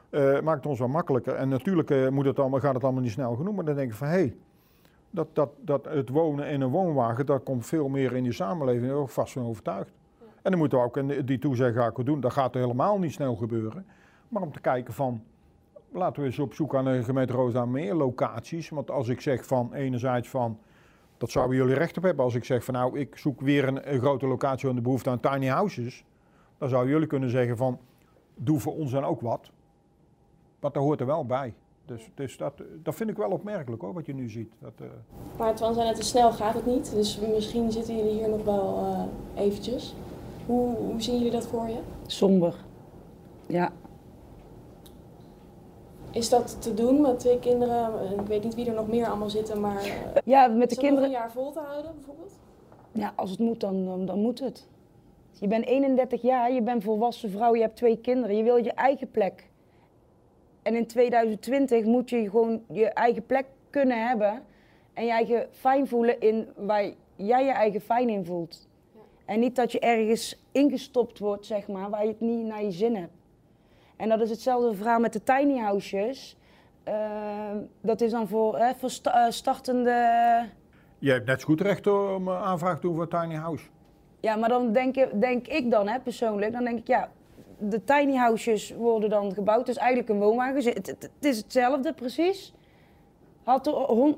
eh, 0.10 0.40
maakt 0.40 0.58
het 0.58 0.66
ons 0.66 0.80
wel 0.80 0.88
makkelijker. 0.88 1.36
En 1.36 1.50
natuurlijk 1.50 1.90
eh, 1.90 2.08
moet 2.08 2.26
het 2.26 2.40
allemaal, 2.40 2.60
gaat 2.60 2.74
het 2.74 2.84
allemaal 2.84 3.02
niet 3.02 3.12
snel 3.12 3.36
genoeg, 3.36 3.56
maar 3.56 3.66
dan 3.66 3.76
denk 3.76 3.92
ik 3.92 3.98
van 3.98 4.08
hé, 4.08 4.14
hey, 4.14 4.36
dat, 5.10 5.28
dat, 5.34 5.50
dat 5.60 5.86
het 5.86 6.10
wonen 6.10 6.48
in 6.48 6.62
een 6.62 6.70
woonwagen, 6.70 7.26
dat 7.26 7.44
komt 7.44 7.66
veel 7.66 7.88
meer 7.88 8.16
in 8.16 8.24
die 8.24 8.32
samenleving, 8.32 8.82
daar 8.82 8.92
ben 8.92 9.00
ik 9.00 9.08
ook 9.08 9.14
vast 9.14 9.34
van 9.34 9.46
overtuigd. 9.46 9.92
En 10.42 10.52
dan 10.52 10.60
moeten 10.60 10.78
we 10.78 10.84
ook, 10.84 10.98
en 10.98 11.26
die 11.26 11.60
ook 11.78 12.06
doen, 12.06 12.20
dat 12.20 12.34
gaat 12.34 12.54
helemaal 12.54 13.00
niet 13.00 13.12
snel 13.12 13.36
gebeuren. 13.36 13.86
Maar 14.28 14.42
om 14.42 14.52
te 14.52 14.62
kijken 14.62 14.94
van, 14.94 15.24
laten 15.92 16.22
we 16.22 16.28
eens 16.28 16.40
op 16.40 16.54
zoek 16.54 16.76
aan 16.76 16.86
de 16.86 17.04
gemeente 17.04 17.34
Roosdaal 17.34 17.68
meer 17.68 17.94
locaties. 17.94 18.70
Want 18.70 18.92
als 18.92 19.08
ik 19.08 19.22
zeg 19.22 19.46
van, 19.46 19.74
enerzijds 19.74 20.30
van, 20.30 20.60
dat 21.18 21.32
zouden 21.32 21.58
jullie 21.58 21.74
recht 21.74 21.98
op 21.98 22.04
hebben. 22.04 22.26
Als 22.26 22.36
ik 22.36 22.44
zeg 22.44 22.64
van, 22.64 22.74
nou, 22.74 23.00
ik 23.00 23.18
zoek 23.18 23.42
weer 23.42 23.68
een, 23.68 23.94
een 23.94 24.00
grote 24.00 24.28
locatie 24.28 24.70
aan 24.70 24.76
de 24.76 24.82
behoefte 24.82 25.10
aan 25.10 25.20
tiny 25.20 25.48
houses. 25.48 26.06
Dan 26.58 26.70
zouden 26.70 26.92
jullie 26.92 27.08
kunnen 27.08 27.30
zeggen 27.30 27.58
van, 27.58 27.80
doe 28.36 28.60
voor 28.60 28.74
ons 28.74 28.92
dan 28.92 29.04
ook 29.04 29.22
wat. 29.22 29.52
Want 30.60 30.74
dat 30.74 30.84
hoort 30.84 31.00
er 31.00 31.06
wel 31.06 31.26
bij. 31.26 31.54
Dus, 31.86 32.10
dus 32.16 32.38
dat, 32.38 32.54
dat 32.84 32.96
vind 32.96 33.10
ik 33.10 33.18
wel 33.18 33.30
opmerkelijk 33.30 33.82
hoor, 33.82 33.94
wat 33.94 34.06
je 34.06 34.14
nu 34.14 34.30
ziet. 34.30 34.54
Dat, 34.60 34.74
eh, 34.78 34.88
Maar 35.38 35.56
Twan 35.56 35.74
zei 35.74 35.88
net, 35.88 35.96
te 35.96 36.04
snel 36.04 36.32
gaat 36.32 36.54
het 36.54 36.66
niet. 36.66 36.92
Dus 36.92 37.20
misschien 37.20 37.72
zitten 37.72 37.98
jullie 37.98 38.12
hier 38.12 38.30
nog 38.30 38.44
wel 38.44 38.78
eh, 38.78 39.44
eventjes. 39.46 39.96
Hoe, 40.46 40.76
hoe 40.76 41.02
zien 41.02 41.18
jullie 41.18 41.32
dat 41.32 41.48
voor 41.48 41.68
je? 41.68 41.80
Somber. 42.06 42.56
Ja. 43.48 43.72
Is 46.12 46.30
dat 46.30 46.62
te 46.62 46.74
doen 46.74 47.02
met 47.02 47.20
twee 47.20 47.40
kinderen? 47.40 48.00
Eh, 48.02 48.12
Ik 48.12 48.28
weet 48.28 48.44
niet 48.44 48.56
wie 48.56 48.66
er 48.68 48.74
nog 48.74 48.88
meer 48.88 49.08
allemaal 49.08 49.30
zitten, 49.30 49.60
maar 49.60 49.84
eh, 49.84 49.92
Ja, 50.26 50.48
met 50.48 50.70
de 50.70 50.76
kinderen. 50.76 51.04
een 51.04 51.12
jaar 51.12 51.32
vol 51.32 51.52
te 51.52 51.60
houden 51.60 51.92
bijvoorbeeld? 51.96 52.32
Ja, 52.92 53.14
als 53.16 53.30
het 53.30 53.40
moet, 53.40 53.60
dan, 53.60 53.86
dan, 53.86 54.06
dan 54.06 54.20
moet 54.20 54.40
het. 54.40 54.68
Je 55.40 55.48
bent 55.48 55.66
31 55.66 56.22
jaar, 56.22 56.52
je 56.52 56.62
bent 56.62 56.84
volwassen 56.84 57.30
vrouw, 57.32 57.56
je 57.56 57.62
hebt 57.62 57.76
twee 57.76 57.98
kinderen. 57.98 58.36
Je 58.38 58.44
wil 58.44 58.56
je 58.58 58.72
eigen 58.72 59.12
plek. 59.12 59.50
En 60.62 60.76
in 60.76 60.88
2020 60.88 61.86
moet 61.86 62.10
je 62.10 62.30
gewoon 62.30 62.62
je 62.72 62.86
eigen 62.86 63.26
plek 63.26 63.46
kunnen 63.70 64.08
hebben. 64.08 64.44
En 64.94 65.06
je 65.06 65.12
eigen 65.12 65.48
fijn 65.52 65.88
voelen 65.88 66.20
in 66.20 66.48
waar 66.56 66.92
jij 67.16 67.46
je 67.46 67.52
eigen 67.52 67.82
fijn 67.82 68.10
in 68.10 68.26
voelt. 68.26 68.68
En 69.26 69.40
niet 69.40 69.56
dat 69.56 69.72
je 69.72 69.80
ergens 69.80 70.42
ingestopt 70.52 71.20
wordt, 71.20 71.46
zeg 71.46 71.68
maar, 71.68 71.90
waar 71.90 72.02
je 72.04 72.08
het 72.10 72.20
niet 72.20 72.46
naar 72.46 72.64
je 72.64 72.72
zin 72.72 72.96
hebt. 72.96 73.12
En 74.02 74.10
dat 74.10 74.22
is 74.22 74.30
hetzelfde 74.30 74.76
verhaal 74.76 75.00
met 75.00 75.14
de 75.14 75.24
tiny 75.24 75.58
houses. 75.58 76.38
Ehm, 76.84 77.58
dat 77.82 78.02
is 78.02 78.12
dan 78.12 78.28
voor, 78.28 78.58
hè, 78.58 78.74
voor 78.76 78.90
sta- 78.90 79.26
eh, 79.26 79.32
startende 79.32 79.92
je 81.00 81.12
hebt 81.12 81.26
net 81.26 81.42
zo 81.42 81.48
goed 81.48 81.62
recht 81.62 81.88
om 81.88 82.28
een 82.28 82.36
aanvraag 82.38 82.76
te 82.76 82.82
doen 82.82 82.96
voor 82.96 83.08
tiny 83.08 83.36
house. 83.36 83.66
Ja, 84.20 84.36
maar 84.36 84.50
dan 84.50 84.72
denk, 84.72 84.96
ik- 84.96 85.22
denk 85.22 85.48
ik 85.48 85.72
dan, 85.72 85.88
hè, 85.88 86.00
persoonlijk, 86.00 86.52
dan 86.52 86.64
denk 86.64 86.80
ik, 86.80 86.88
ja, 86.88 87.12
de 87.58 87.84
tiny 87.84 88.16
houses 88.16 88.74
worden 88.76 89.10
dan 89.10 89.34
gebouwd. 89.34 89.66
Dus 89.66 89.78
eigenlijk 89.78 90.10
een 90.10 90.20
woonwagen. 90.20 90.56
Het, 90.64 90.88
het, 90.88 90.88
het 91.02 91.26
is 91.26 91.38
hetzelfde, 91.38 91.94
precies. 91.94 92.54
Had 93.44 93.68
er 93.68 93.76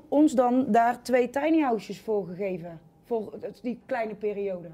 ons 0.09 0.33
dan 0.33 0.65
daar 0.71 1.01
twee 1.01 1.29
tiny 1.29 1.59
houses 1.61 2.01
voor 2.01 2.25
gegeven? 2.27 2.79
Voor 3.03 3.33
die 3.61 3.79
kleine 3.85 4.15
periode. 4.15 4.67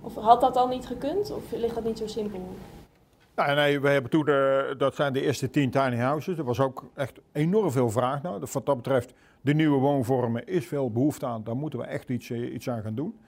Of 0.00 0.14
had 0.14 0.40
dat 0.40 0.54
dan 0.54 0.68
niet 0.68 0.86
gekund? 0.86 1.30
Of 1.30 1.52
ligt 1.52 1.74
dat 1.74 1.84
niet 1.84 1.98
zo 1.98 2.06
simpel? 2.06 2.40
Nou, 3.38 3.54
nee, 3.54 3.80
we 3.80 3.88
hebben 3.88 4.10
toen, 4.10 4.26
eh, 4.26 4.78
dat 4.78 4.94
zijn 4.94 5.12
de 5.12 5.22
eerste 5.22 5.50
tien 5.50 5.70
tiny 5.70 5.96
houses. 5.96 6.38
Er 6.38 6.44
was 6.44 6.60
ook 6.60 6.84
echt 6.94 7.20
enorm 7.32 7.70
veel 7.70 7.90
vraag 7.90 8.22
naar. 8.22 8.40
Dus 8.40 8.52
wat 8.52 8.66
dat 8.66 8.76
betreft, 8.76 9.14
de 9.40 9.54
nieuwe 9.54 9.78
woonvormen 9.78 10.46
is 10.46 10.66
veel 10.66 10.90
behoefte 10.90 11.26
aan. 11.26 11.44
Daar 11.44 11.56
moeten 11.56 11.78
we 11.78 11.84
echt 11.84 12.08
iets, 12.08 12.30
eh, 12.30 12.54
iets 12.54 12.70
aan 12.70 12.82
gaan 12.82 12.94
doen. 12.94 13.18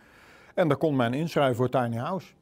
En 0.54 0.68
daar 0.68 0.76
kon 0.76 0.96
men 0.96 1.14
inschrijven 1.14 1.56
voor 1.56 1.68
tiny 1.68 1.96
house. 1.96 2.32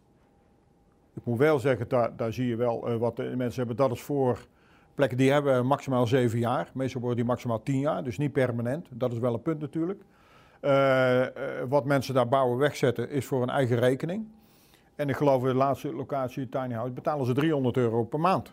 Ik 1.14 1.24
moet 1.24 1.38
wel 1.38 1.58
zeggen, 1.58 1.88
daar, 1.88 2.16
daar 2.16 2.32
zie 2.32 2.46
je 2.46 2.56
wel 2.56 2.88
eh, 2.88 2.96
wat 2.96 3.16
mensen 3.16 3.58
hebben. 3.58 3.76
Dat 3.76 3.90
is 3.90 4.02
voor 4.02 4.46
plekken 4.94 5.18
die 5.18 5.30
hebben 5.30 5.66
maximaal 5.66 6.06
zeven 6.06 6.38
jaar. 6.38 6.70
Meestal 6.74 7.00
worden 7.00 7.18
die 7.18 7.28
maximaal 7.28 7.62
tien 7.62 7.80
jaar, 7.80 8.04
dus 8.04 8.18
niet 8.18 8.32
permanent. 8.32 8.88
Dat 8.90 9.12
is 9.12 9.18
wel 9.18 9.34
een 9.34 9.42
punt 9.42 9.60
natuurlijk. 9.60 10.02
Wat 11.68 11.84
mensen 11.84 12.14
daar 12.14 12.28
bouwen 12.28 12.58
wegzetten 12.58 13.10
is 13.10 13.26
voor 13.26 13.40
hun 13.40 13.50
eigen 13.50 13.78
rekening. 13.78 14.26
En 14.98 15.08
ik 15.08 15.16
geloof 15.16 15.42
in 15.42 15.48
de 15.48 15.54
laatste 15.54 15.92
locatie, 15.92 16.48
Tiny 16.48 16.74
House, 16.74 16.92
betalen 16.92 17.26
ze 17.26 17.32
300 17.32 17.76
euro 17.76 18.04
per 18.04 18.20
maand. 18.20 18.52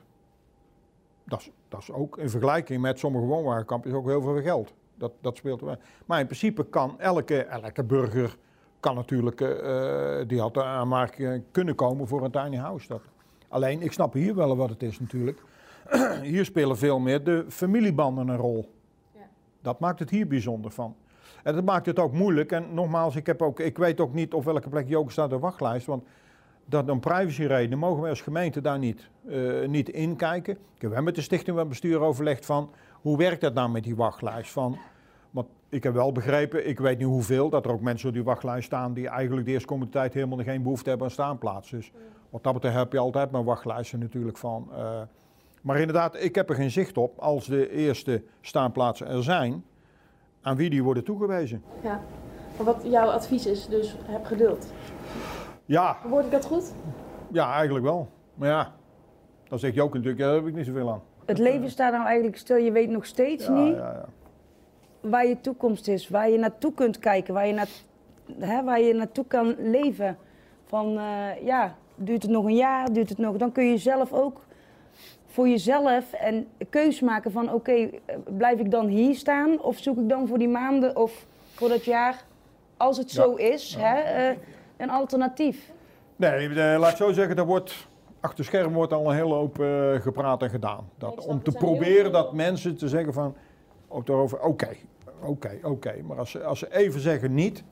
Dat 1.24 1.40
is, 1.40 1.52
dat 1.68 1.80
is 1.82 1.92
ook 1.92 2.18
in 2.18 2.30
vergelijking 2.30 2.82
met 2.82 3.00
sommige 3.00 3.26
woonwagenkampen 3.26 3.90
is 3.90 3.96
ook 3.96 4.08
heel 4.08 4.22
veel 4.22 4.42
geld. 4.42 4.74
Dat, 4.96 5.12
dat 5.22 5.38
speelt 5.38 5.62
wel. 5.62 5.78
Maar 6.06 6.20
in 6.20 6.26
principe 6.26 6.66
kan 6.66 7.00
elke, 7.00 7.44
elke 7.44 7.84
burger 7.84 8.38
kan 8.80 8.96
natuurlijk, 8.96 9.42
eh, 9.42 10.28
die 10.28 10.40
had 10.40 10.54
de 10.54 10.64
aanmerking 10.64 11.44
kunnen 11.52 11.76
komen 11.76 12.08
voor 12.08 12.24
een 12.24 12.32
tiny 12.32 12.58
house. 12.58 12.88
Dat. 12.88 13.02
Alleen, 13.48 13.82
ik 13.82 13.92
snap 13.92 14.14
hier 14.14 14.36
wel 14.36 14.56
wat 14.56 14.70
het 14.70 14.84
is 14.84 15.00
natuurlijk. 15.00 15.42
hier 16.22 16.46
spelen 16.46 16.78
veel 16.78 17.00
meer 17.00 17.24
de 17.24 17.46
familiebanden 17.48 18.28
een 18.28 18.38
rol. 18.38 18.72
Ja. 19.14 19.28
Dat 19.62 19.80
maakt 19.80 20.00
het 20.00 20.10
hier 20.10 20.28
bijzonder 20.28 20.72
van. 20.72 20.96
En 21.44 21.56
dat 21.56 21.64
maakt 21.64 21.86
het 21.86 22.00
ook 22.00 22.14
moeilijk. 22.14 22.52
En 22.52 22.74
nogmaals, 22.74 23.16
ik, 23.16 23.26
heb 23.26 23.42
ook, 23.42 23.60
ik 23.60 23.78
weet 23.78 24.00
ook 24.00 24.14
niet 24.14 24.34
op 24.34 24.44
welke 24.44 24.70
plek 24.70 24.88
Joke 24.88 25.12
staat 25.12 25.26
op 25.26 25.32
de 25.32 25.40
wachtlijst. 25.40 25.86
Want 25.86 26.04
dat 26.66 26.90
om 26.90 27.00
privacyreden 27.00 27.78
mogen 27.78 28.02
wij 28.02 28.10
als 28.10 28.22
gemeente 28.22 28.62
daar 28.62 28.80
niet, 28.80 29.10
eh, 29.28 29.68
niet 29.68 29.90
in 29.90 30.16
kijken. 30.16 30.54
Ik 30.54 30.82
heb 30.82 30.92
wel 30.92 31.02
met 31.02 31.16
de 31.16 31.22
stichting 31.22 31.58
van 31.58 31.68
bestuur 31.68 32.00
overlegd 32.00 32.46
van 32.46 32.70
hoe 32.92 33.18
werkt 33.18 33.42
dat 33.42 33.54
nou 33.54 33.70
met 33.70 33.84
die 33.84 33.96
wachtlijst? 33.96 34.52
Van, 34.52 34.78
want 35.32 35.48
ik 35.70 35.84
heb 35.84 35.94
wel 35.94 36.12
begrepen, 36.12 36.68
ik 36.68 36.80
weet 36.80 36.98
niet 36.98 37.08
hoeveel, 37.08 37.50
dat 37.50 37.66
er 37.66 37.72
ook 37.72 37.82
mensen 37.82 38.08
op 38.08 38.14
die 38.14 38.24
wachtlijst 38.24 38.66
staan 38.66 38.94
die 38.94 39.08
eigenlijk 39.08 39.46
de 39.48 39.54
eerstkomende 39.54 39.92
tijd 39.92 40.14
helemaal 40.14 40.44
geen 40.44 40.64
behoefte 40.64 40.90
hebben 40.90 41.08
aan 41.08 41.14
staanplaats. 41.14 41.70
Dus 41.70 41.92
wat 42.30 42.44
dat 42.44 42.54
betreft 42.54 42.76
heb 42.76 42.92
je 42.92 43.00
altijd 43.00 43.32
maar 43.32 43.44
wachtlijsten 43.44 44.00
natuurlijk 44.00 44.38
van. 44.38 44.68
eh, 44.76 45.02
maar 45.62 45.80
inderdaad, 45.80 46.24
ik 46.24 46.36
heb 46.36 46.50
er 46.50 46.56
geen 46.56 46.72
zicht 46.72 46.98
op 46.98 47.20
als 47.20 47.46
de 47.46 47.72
eerste 47.72 48.24
staanplaatsen 48.42 49.08
er 49.08 49.24
zijn, 49.24 49.64
aan 50.42 50.56
wie 50.56 50.70
die 50.70 50.84
worden 50.84 51.04
toegewezen. 51.04 51.64
Ja. 51.84 52.02
Maar 52.58 52.66
wat 52.66 52.82
jouw 52.84 53.08
advies 53.08 53.46
is, 53.46 53.68
dus 53.68 53.96
heb 54.06 54.26
geduld. 54.26 54.68
Ja, 55.66 55.98
Hoort 56.10 56.26
ik 56.26 56.32
dat 56.32 56.46
goed? 56.46 56.74
ja, 57.32 57.54
eigenlijk 57.54 57.86
wel. 57.86 58.08
Maar 58.36 58.50
ja, 58.50 58.72
dan 59.50 59.60
zeg 59.60 59.74
je 59.74 59.82
ook 59.82 59.94
natuurlijk, 59.94 60.20
ja, 60.20 60.26
daar 60.26 60.36
heb 60.36 60.48
ik 60.48 60.56
niet 60.56 60.66
zoveel 60.66 60.90
aan. 60.92 61.02
Het 61.26 61.38
leven 61.38 61.70
staat 61.70 61.92
nou 61.92 62.06
eigenlijk 62.06 62.38
stil. 62.38 62.56
Je 62.58 62.72
weet 62.72 62.90
nog 62.90 63.06
steeds 63.06 63.46
Ja, 63.46 63.52
niet 63.54 63.76
ja, 63.76 64.06
waar 65.00 65.26
je 65.26 65.42
toekomst 65.42 65.88
is. 65.88 66.10
Waar 66.10 66.30
je 66.30 66.38
naartoe 66.38 66.74
kunt 66.74 67.00
kijken. 67.00 67.34
Waar 67.34 67.48
je, 67.48 67.54
na, 67.54 67.66
hè, 68.40 68.64
waar 68.64 68.82
je 68.82 68.94
naartoe 68.94 69.26
kan 69.28 69.56
leven. 69.60 70.18
Van, 70.66 70.98
eh, 70.98 71.46
ja, 71.46 71.76
duurt 71.96 72.22
het 72.22 72.32
nog 72.32 72.46
een 72.46 72.56
jaar? 72.56 72.94
Duurt 72.94 73.10
het 73.10 73.18
nog? 73.18 73.38
Dan 73.38 73.52
kun 73.52 73.66
je 73.66 73.78
zelf 73.78 74.14
ook 74.14 74.42
voor 75.26 75.48
jezelf 75.48 76.06
een 76.26 76.48
keus 76.70 77.00
maken 77.00 77.32
van... 77.32 77.54
Oké, 77.54 77.72
eh, 77.72 77.90
blijf 78.38 78.60
ik 78.60 78.72
dan 78.72 78.88
hier 78.88 79.16
staan? 79.16 79.62
Of 79.62 79.78
zoek 79.78 79.98
ik 79.98 80.10
dan 80.10 80.28
voor 80.28 80.38
die 80.38 80.50
maanden 80.50 80.96
of 80.96 81.26
voor 81.54 81.70
dat 81.70 81.86
jaar... 81.86 82.24
Als 82.78 82.98
het 82.98 83.12
zo 83.12 83.34
is, 83.34 83.76
hè, 83.80 84.00
eh, 84.00 84.38
een 84.78 84.90
alternatief. 84.90 85.72
Nee, 86.16 86.48
eh, 86.50 86.80
laat 86.80 86.92
ik 86.92 86.98
zo 86.98 87.12
zeggen, 87.12 87.36
er 87.36 87.46
wordt, 87.46 87.88
achter 88.20 88.46
scherm 88.46 88.74
wordt 88.74 88.94
al 88.94 89.10
een 89.10 89.16
hele 89.16 89.34
hoop 89.34 89.60
eh, 89.60 89.92
gepraat 90.02 90.42
en 90.42 90.50
gedaan. 90.50 90.90
Dat, 90.98 91.26
om 91.26 91.44
te 91.44 91.52
proberen 91.52 92.12
dat 92.12 92.34
mensen 92.34 92.78
te 92.78 92.88
zeggen 92.90 93.14
van, 93.14 93.36
ook 93.88 94.06
daarover, 94.06 94.40
oké, 94.42 94.70
oké, 95.26 95.60
oké. 95.64 95.94
Maar 96.08 96.18
als 96.18 96.32
ze, 96.32 96.44
als 96.44 96.60
ze 96.60 96.76
even 96.76 97.00
zeggen 97.00 97.34
niet, 97.34 97.64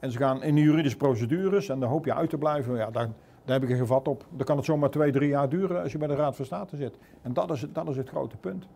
en 0.00 0.10
ze 0.12 0.18
gaan 0.18 0.42
in 0.42 0.54
de 0.54 0.60
juridische 0.60 0.96
procedures, 0.98 1.68
en 1.68 1.80
dan 1.80 1.88
hoop 1.88 2.04
je 2.04 2.14
uit 2.14 2.30
te 2.30 2.38
blijven, 2.38 2.76
ja, 2.76 2.90
daar, 2.90 3.08
daar 3.44 3.60
heb 3.60 3.62
ik 3.62 3.70
een 3.70 3.76
gevat 3.76 4.08
op. 4.08 4.24
Dan 4.36 4.46
kan 4.46 4.56
het 4.56 4.64
zomaar 4.64 4.90
twee, 4.90 5.12
drie 5.12 5.28
jaar 5.28 5.48
duren 5.48 5.82
als 5.82 5.92
je 5.92 5.98
bij 5.98 6.08
de 6.08 6.14
Raad 6.14 6.36
van 6.36 6.44
State 6.44 6.76
zit. 6.76 6.94
En 7.22 7.32
dat 7.32 7.50
is, 7.50 7.60
het- 7.62 7.74
dat 7.74 7.88
is 7.88 7.96
het 7.96 8.08
grote 8.08 8.36
punt. 8.36 8.66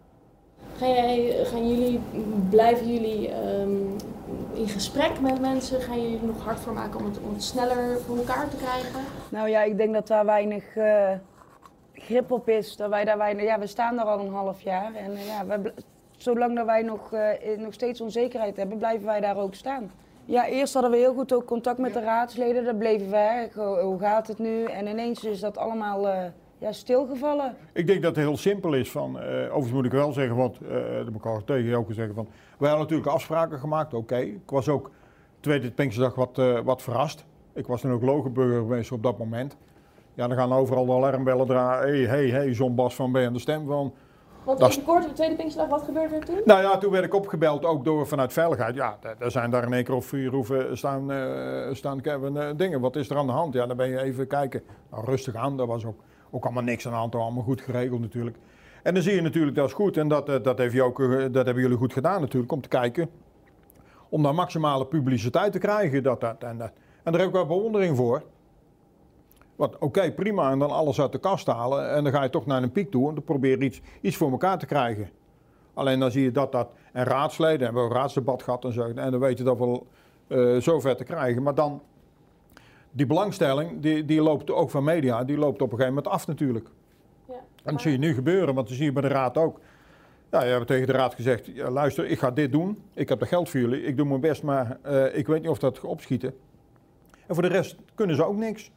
Ga 0.77 0.87
jij, 0.87 1.45
gaan 1.45 1.69
jullie, 1.69 2.01
blijven 2.51 2.93
jullie 2.93 3.29
ehm, 3.29 3.71
in 4.53 4.69
gesprek 4.69 5.21
met 5.21 5.41
mensen? 5.41 5.81
Gaan 5.81 6.03
jullie 6.03 6.19
er 6.19 6.27
nog 6.27 6.45
hard 6.45 6.61
voor 6.61 6.73
maken 6.73 7.01
om 7.01 7.07
het, 7.07 7.19
om 7.21 7.33
het 7.33 7.43
sneller 7.43 8.01
voor 8.01 8.17
elkaar 8.17 8.49
te 8.49 8.57
krijgen? 8.57 9.01
Nou 9.29 9.49
ja, 9.49 9.63
ik 9.63 9.77
denk 9.77 9.95
dat 9.95 10.07
daar 10.07 10.25
weinig 10.25 10.77
eh, 10.77 11.11
grip 11.95 12.31
op 12.31 12.49
is. 12.49 12.77
Dat 12.77 12.91
wij 12.91 13.05
daar 13.05 13.19
weinig, 13.19 13.45
ja, 13.45 13.59
we 13.59 13.67
staan 13.67 13.97
daar 13.97 14.05
al 14.05 14.21
een 14.21 14.33
half 14.33 14.63
jaar. 14.63 14.95
En 14.95 15.17
eh, 15.17 15.27
ja, 15.27 15.45
zolang 16.17 16.57
dat 16.57 16.67
wij 16.67 16.83
nog, 16.83 17.13
eh, 17.13 17.59
nog 17.59 17.73
steeds 17.73 18.01
onzekerheid 18.01 18.57
hebben, 18.57 18.79
blijven 18.79 19.07
wij 19.07 19.21
daar 19.21 19.37
ook 19.37 19.55
staan. 19.55 19.91
Ja, 20.25 20.47
eerst 20.47 20.73
hadden 20.73 20.91
we 20.93 20.97
heel 20.97 21.15
goed 21.15 21.33
ook 21.33 21.45
contact 21.45 21.79
met 21.79 21.93
de 21.93 22.01
raadsleden. 22.01 22.65
Daar 22.65 22.75
bleven 22.75 23.11
we, 23.11 23.17
hè, 23.17 23.63
hoe 23.81 23.99
gaat 23.99 24.29
het 24.29 24.39
nu? 24.39 24.65
En 24.65 24.87
ineens 24.87 25.25
is 25.25 25.41
dat 25.41 25.59
allemaal 25.59 26.09
eh, 26.09 26.25
ja, 26.63 26.73
stilgevallen. 26.73 27.57
Ik 27.73 27.87
denk 27.87 28.03
dat 28.03 28.17
het 28.17 28.25
heel 28.25 28.37
simpel 28.37 28.73
is. 28.73 28.91
Van, 28.91 29.21
eh, 29.21 29.45
overigens 29.45 29.73
moet 29.73 29.85
ik 29.85 29.93
wel 29.93 30.13
zeggen, 30.13 30.37
want 30.37 30.59
eh 30.61 30.97
dat 30.97 31.05
moet 31.05 31.15
ik 31.15 31.27
al 31.27 31.45
tegen 31.45 31.65
jou 31.65 31.77
ook 31.77 31.93
zeggen. 31.93 32.15
Van, 32.15 32.29
wij 32.59 32.69
hadden 32.69 32.89
natuurlijk 32.89 33.15
afspraken 33.15 33.59
gemaakt, 33.59 33.95
oké. 33.95 34.17
Ik 34.17 34.51
was 34.51 34.69
ook 34.69 34.91
tweede 35.41 35.71
Pinksterdag 35.71 36.15
wat, 36.15 36.39
eh, 36.39 36.61
wat 36.61 36.83
verrast. 36.83 37.25
Ik 37.53 37.67
was 37.67 37.81
toen 37.81 37.93
ook 37.93 38.03
logoburgemeester 38.03 38.97
op 38.97 39.03
dat 39.03 39.19
moment. 39.19 39.57
Ja, 40.15 40.29
dan 40.29 40.37
gaan 40.37 40.53
overal 40.53 40.87
de 40.87 40.93
alarmbellen 40.93 41.47
draaien. 41.47 42.09
Hé, 42.09 42.19
hé, 42.19 42.31
hé, 42.31 42.41
John 42.41 42.75
Bas 42.75 42.95
van 42.95 43.13
B 43.13 43.17
en 43.17 43.33
de 43.33 43.39
stem 43.39 43.67
van. 43.67 43.93
Want 44.45 44.59
Dat 44.59 44.71
even 44.71 44.85
kort 44.85 45.03
op 45.03 45.09
de 45.09 45.15
tweede 45.15 45.35
Pinksterdag, 45.35 45.71
wat 45.71 45.83
gebeurde 45.83 46.15
er 46.15 46.25
toen? 46.25 46.41
Nou 46.45 46.63
ja, 46.63 46.79
toen 46.79 46.91
werd 46.91 47.05
ik 47.05 47.15
opgebeld, 47.15 47.65
ook 47.65 47.85
door 47.85 48.07
vanuit 48.07 48.33
veiligheid. 48.33 48.75
Ja, 48.75 48.99
er 49.19 49.31
zijn 49.31 49.51
daar 49.51 49.65
in 49.65 49.73
één 49.73 49.85
keer 49.85 49.95
op 49.95 50.05
vier 50.05 50.31
hoeven 50.31 50.79
staan, 50.79 51.11
eh, 51.11 51.73
staan 51.73 52.01
Kevin, 52.01 52.37
eh, 52.37 52.49
dingen. 52.57 52.81
Wat 52.81 52.97
is 52.97 53.11
er 53.11 53.17
aan 53.17 53.27
de 53.27 53.33
hand? 53.33 53.55
Ja, 53.55 53.67
dan 53.67 53.77
ben 53.77 53.89
je 53.89 54.03
even 54.03 54.27
kijken. 54.27 54.63
Nou, 54.91 55.05
rustig 55.05 55.35
aan, 55.35 55.57
daar 55.57 55.67
was 55.67 55.85
ook, 55.85 56.01
ook 56.33 56.45
allemaal 56.45 56.63
niks 56.63 56.87
aan 56.87 56.93
de 56.93 56.99
hand. 56.99 57.15
Allemaal 57.15 57.43
goed 57.43 57.61
geregeld 57.61 58.01
natuurlijk. 58.01 58.37
En 58.83 58.95
dan 58.95 59.03
zie 59.03 59.15
je 59.15 59.21
natuurlijk, 59.21 59.57
dat 59.57 59.67
is 59.67 59.73
goed. 59.73 59.97
En 59.97 60.09
dat, 60.09 60.29
eh, 60.29 60.43
dat, 60.43 60.59
heeft 60.59 60.75
eh, 60.75 61.21
dat 61.31 61.45
hebben 61.45 61.63
jullie 61.63 61.77
goed 61.77 61.93
gedaan 61.93 62.21
natuurlijk, 62.21 62.53
om 62.53 62.61
te 62.61 62.69
kijken. 62.69 63.11
Om 64.09 64.23
daar 64.23 64.35
maximale 64.35 64.87
publiciteit 64.87 65.53
te 65.53 65.59
krijgen. 65.59 66.03
Dat, 66.03 66.21
dat, 66.21 66.43
en, 66.43 66.59
dat. 66.59 66.73
en 67.03 67.13
daar 67.13 67.21
heb 67.21 67.29
ik 67.29 67.35
wel 67.35 67.47
bewondering 67.47 67.97
voor. 67.97 68.23
Want 69.57 69.79
oké, 69.79 70.13
prima, 70.13 70.51
en 70.51 70.59
dan 70.59 70.71
alles 70.71 71.01
uit 71.01 71.13
de 71.13 71.19
kast 71.19 71.47
halen. 71.47 71.91
En 71.91 72.05
dan 72.05 72.13
ga 72.13 72.23
je 72.23 72.31
toch 72.31 72.47
naar 72.47 72.63
een 72.63 72.73
piek 72.73 72.91
toe 72.91 73.09
en 73.09 73.15
dan 73.15 73.25
probeer 73.25 73.59
je 73.59 73.65
iets, 73.65 73.81
iets 74.01 74.17
voor 74.17 74.31
elkaar 74.31 74.59
te 74.59 74.67
krijgen. 74.67 75.11
Alleen 75.75 76.01
dan 76.01 76.11
zie 76.11 76.23
je 76.23 76.31
dat 76.31 76.53
dat. 76.53 76.69
En 76.93 77.05
raadsleden 77.05 77.65
hebben 77.65 77.83
we 77.83 77.89
een 77.89 77.97
raadsdebat 77.97 78.43
gehad 78.43 78.65
en 78.65 78.73
zo. 78.73 78.83
En 78.83 79.11
dan 79.11 79.21
weet 79.21 79.39
je 79.39 79.45
dat 79.45 79.59
wel 79.59 79.87
eh 80.27 80.57
zover 80.57 80.97
te 80.97 81.05
krijgen. 81.05 81.43
Maar 81.43 81.55
dan. 81.55 81.83
Die 82.93 83.07
belangstelling, 83.07 83.81
die, 83.81 84.05
die 84.05 84.23
loopt 84.23 84.51
ook 84.51 84.71
van 84.71 84.85
media, 84.85 85.25
die 85.25 85.37
loopt 85.37 85.63
op 85.63 85.73
een 85.73 85.79
gegeven 85.79 85.95
moment 85.95 86.13
af 86.15 86.27
natuurlijk. 86.27 86.69
Ja. 87.29 87.35
En 87.65 87.73
dat 87.73 87.83
zie 87.83 87.93
je 87.93 87.99
nu 87.99 88.15
gebeuren, 88.15 88.55
want 88.55 88.69
dat 88.69 88.77
zie 88.77 88.85
je 88.85 88.93
bij 88.93 89.03
de 89.03 89.09
raad 89.09 89.37
ook. 89.37 89.61
Ja, 90.31 90.45
je 90.45 90.51
hebt 90.51 90.67
tegen 90.67 90.87
de 90.87 90.93
raad 90.93 91.15
gezegd: 91.15 91.47
ja, 91.47 91.71
luister, 91.71 92.07
ik 92.07 92.19
ga 92.19 92.31
dit 92.31 92.53
doen. 92.53 92.83
Ik 92.95 93.09
heb 93.09 93.21
er 93.21 93.27
geld 93.27 93.49
voor 93.49 93.61
jullie. 93.61 93.83
Ik 93.83 93.97
doe 93.97 94.07
mijn 94.07 94.21
best, 94.21 94.43
maar 94.43 94.79
eh, 94.83 95.19
ik 95.19 95.27
weet 95.27 95.41
niet 95.41 95.51
of 95.51 95.59
dat 95.59 95.79
gaat 95.79 95.91
opschieten. 95.91 96.35
En 97.27 97.35
voor 97.35 97.43
de 97.43 97.49
rest 97.49 97.77
kunnen 97.95 98.17
ze 98.17 98.25
ook 98.25 98.37
niks. 98.37 98.71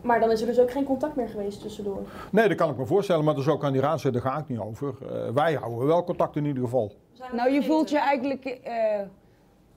Maar 0.00 0.20
dan 0.20 0.30
is 0.30 0.40
er 0.40 0.46
dus 0.46 0.60
ook 0.60 0.70
geen 0.70 0.84
contact 0.84 1.16
meer 1.16 1.28
geweest 1.28 1.60
tussendoor. 1.60 2.02
Nee, 2.30 2.48
dat 2.48 2.56
kan 2.56 2.70
ik 2.70 2.76
me 2.76 2.86
voorstellen, 2.86 3.24
maar 3.24 3.34
dat 3.34 3.42
is 3.42 3.48
ook 3.48 3.64
aan 3.64 3.72
die 3.72 3.80
raadsleden, 3.80 4.22
daar 4.22 4.32
ga 4.32 4.38
ik 4.38 4.48
niet 4.48 4.58
over. 4.58 4.94
Eh, 5.00 5.28
wij 5.34 5.54
houden 5.54 5.86
wel 5.86 6.04
contact 6.04 6.36
in 6.36 6.44
ieder 6.44 6.62
geval. 6.62 6.92
Nou, 7.32 7.50
je 7.50 7.62
voelt 7.62 7.90
je 7.90 7.98
eigenlijk 7.98 8.44
eh, 8.44 9.00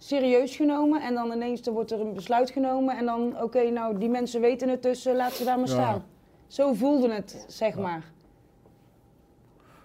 serieus 0.05 0.55
genomen 0.55 1.01
en 1.01 1.13
dan 1.13 1.31
ineens 1.31 1.61
wordt 1.67 1.91
er 1.91 1.99
een 1.99 2.13
besluit 2.13 2.49
genomen 2.49 2.97
en 2.97 3.05
dan, 3.05 3.41
oké, 3.41 3.69
nou 3.69 3.97
die 3.97 4.09
mensen 4.09 4.41
weten 4.41 4.69
het 4.69 4.83
dus, 4.83 5.05
eh, 5.05 5.15
laat 5.15 5.31
ze 5.33 5.43
daar 5.43 5.57
maar 5.57 5.67
staan. 5.67 6.03
Zo 6.47 6.73
voelde 6.73 7.13
het, 7.13 7.45
zeg 7.47 7.75
maar. 7.77 8.03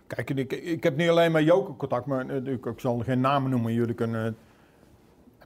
Kijk, 0.06 0.30
ik, 0.30 0.52
ik 0.52 0.82
heb 0.82 0.96
niet 0.96 1.08
alleen 1.08 1.32
met 1.32 1.44
Joke 1.44 1.76
contact, 1.76 2.06
maar 2.06 2.28
eh, 2.28 2.52
ik, 2.52 2.66
ik 2.66 2.80
zal 2.80 2.98
geen 2.98 3.20
namen 3.20 3.50
noemen. 3.50 3.72
Jullie 3.72 3.94
kunnen. 3.94 4.36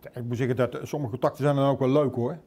eh, 0.03 0.17
Ik 0.17 0.25
moet 0.25 0.37
zeggen 0.37 0.57
dat 0.57 0.79
sommige 0.83 1.11
contacten 1.11 1.45
zijn 1.45 1.57
dan 1.57 1.69
ook 1.69 1.79
wel 1.79 1.89
leuk 1.89 2.15
hoor. 2.15 2.39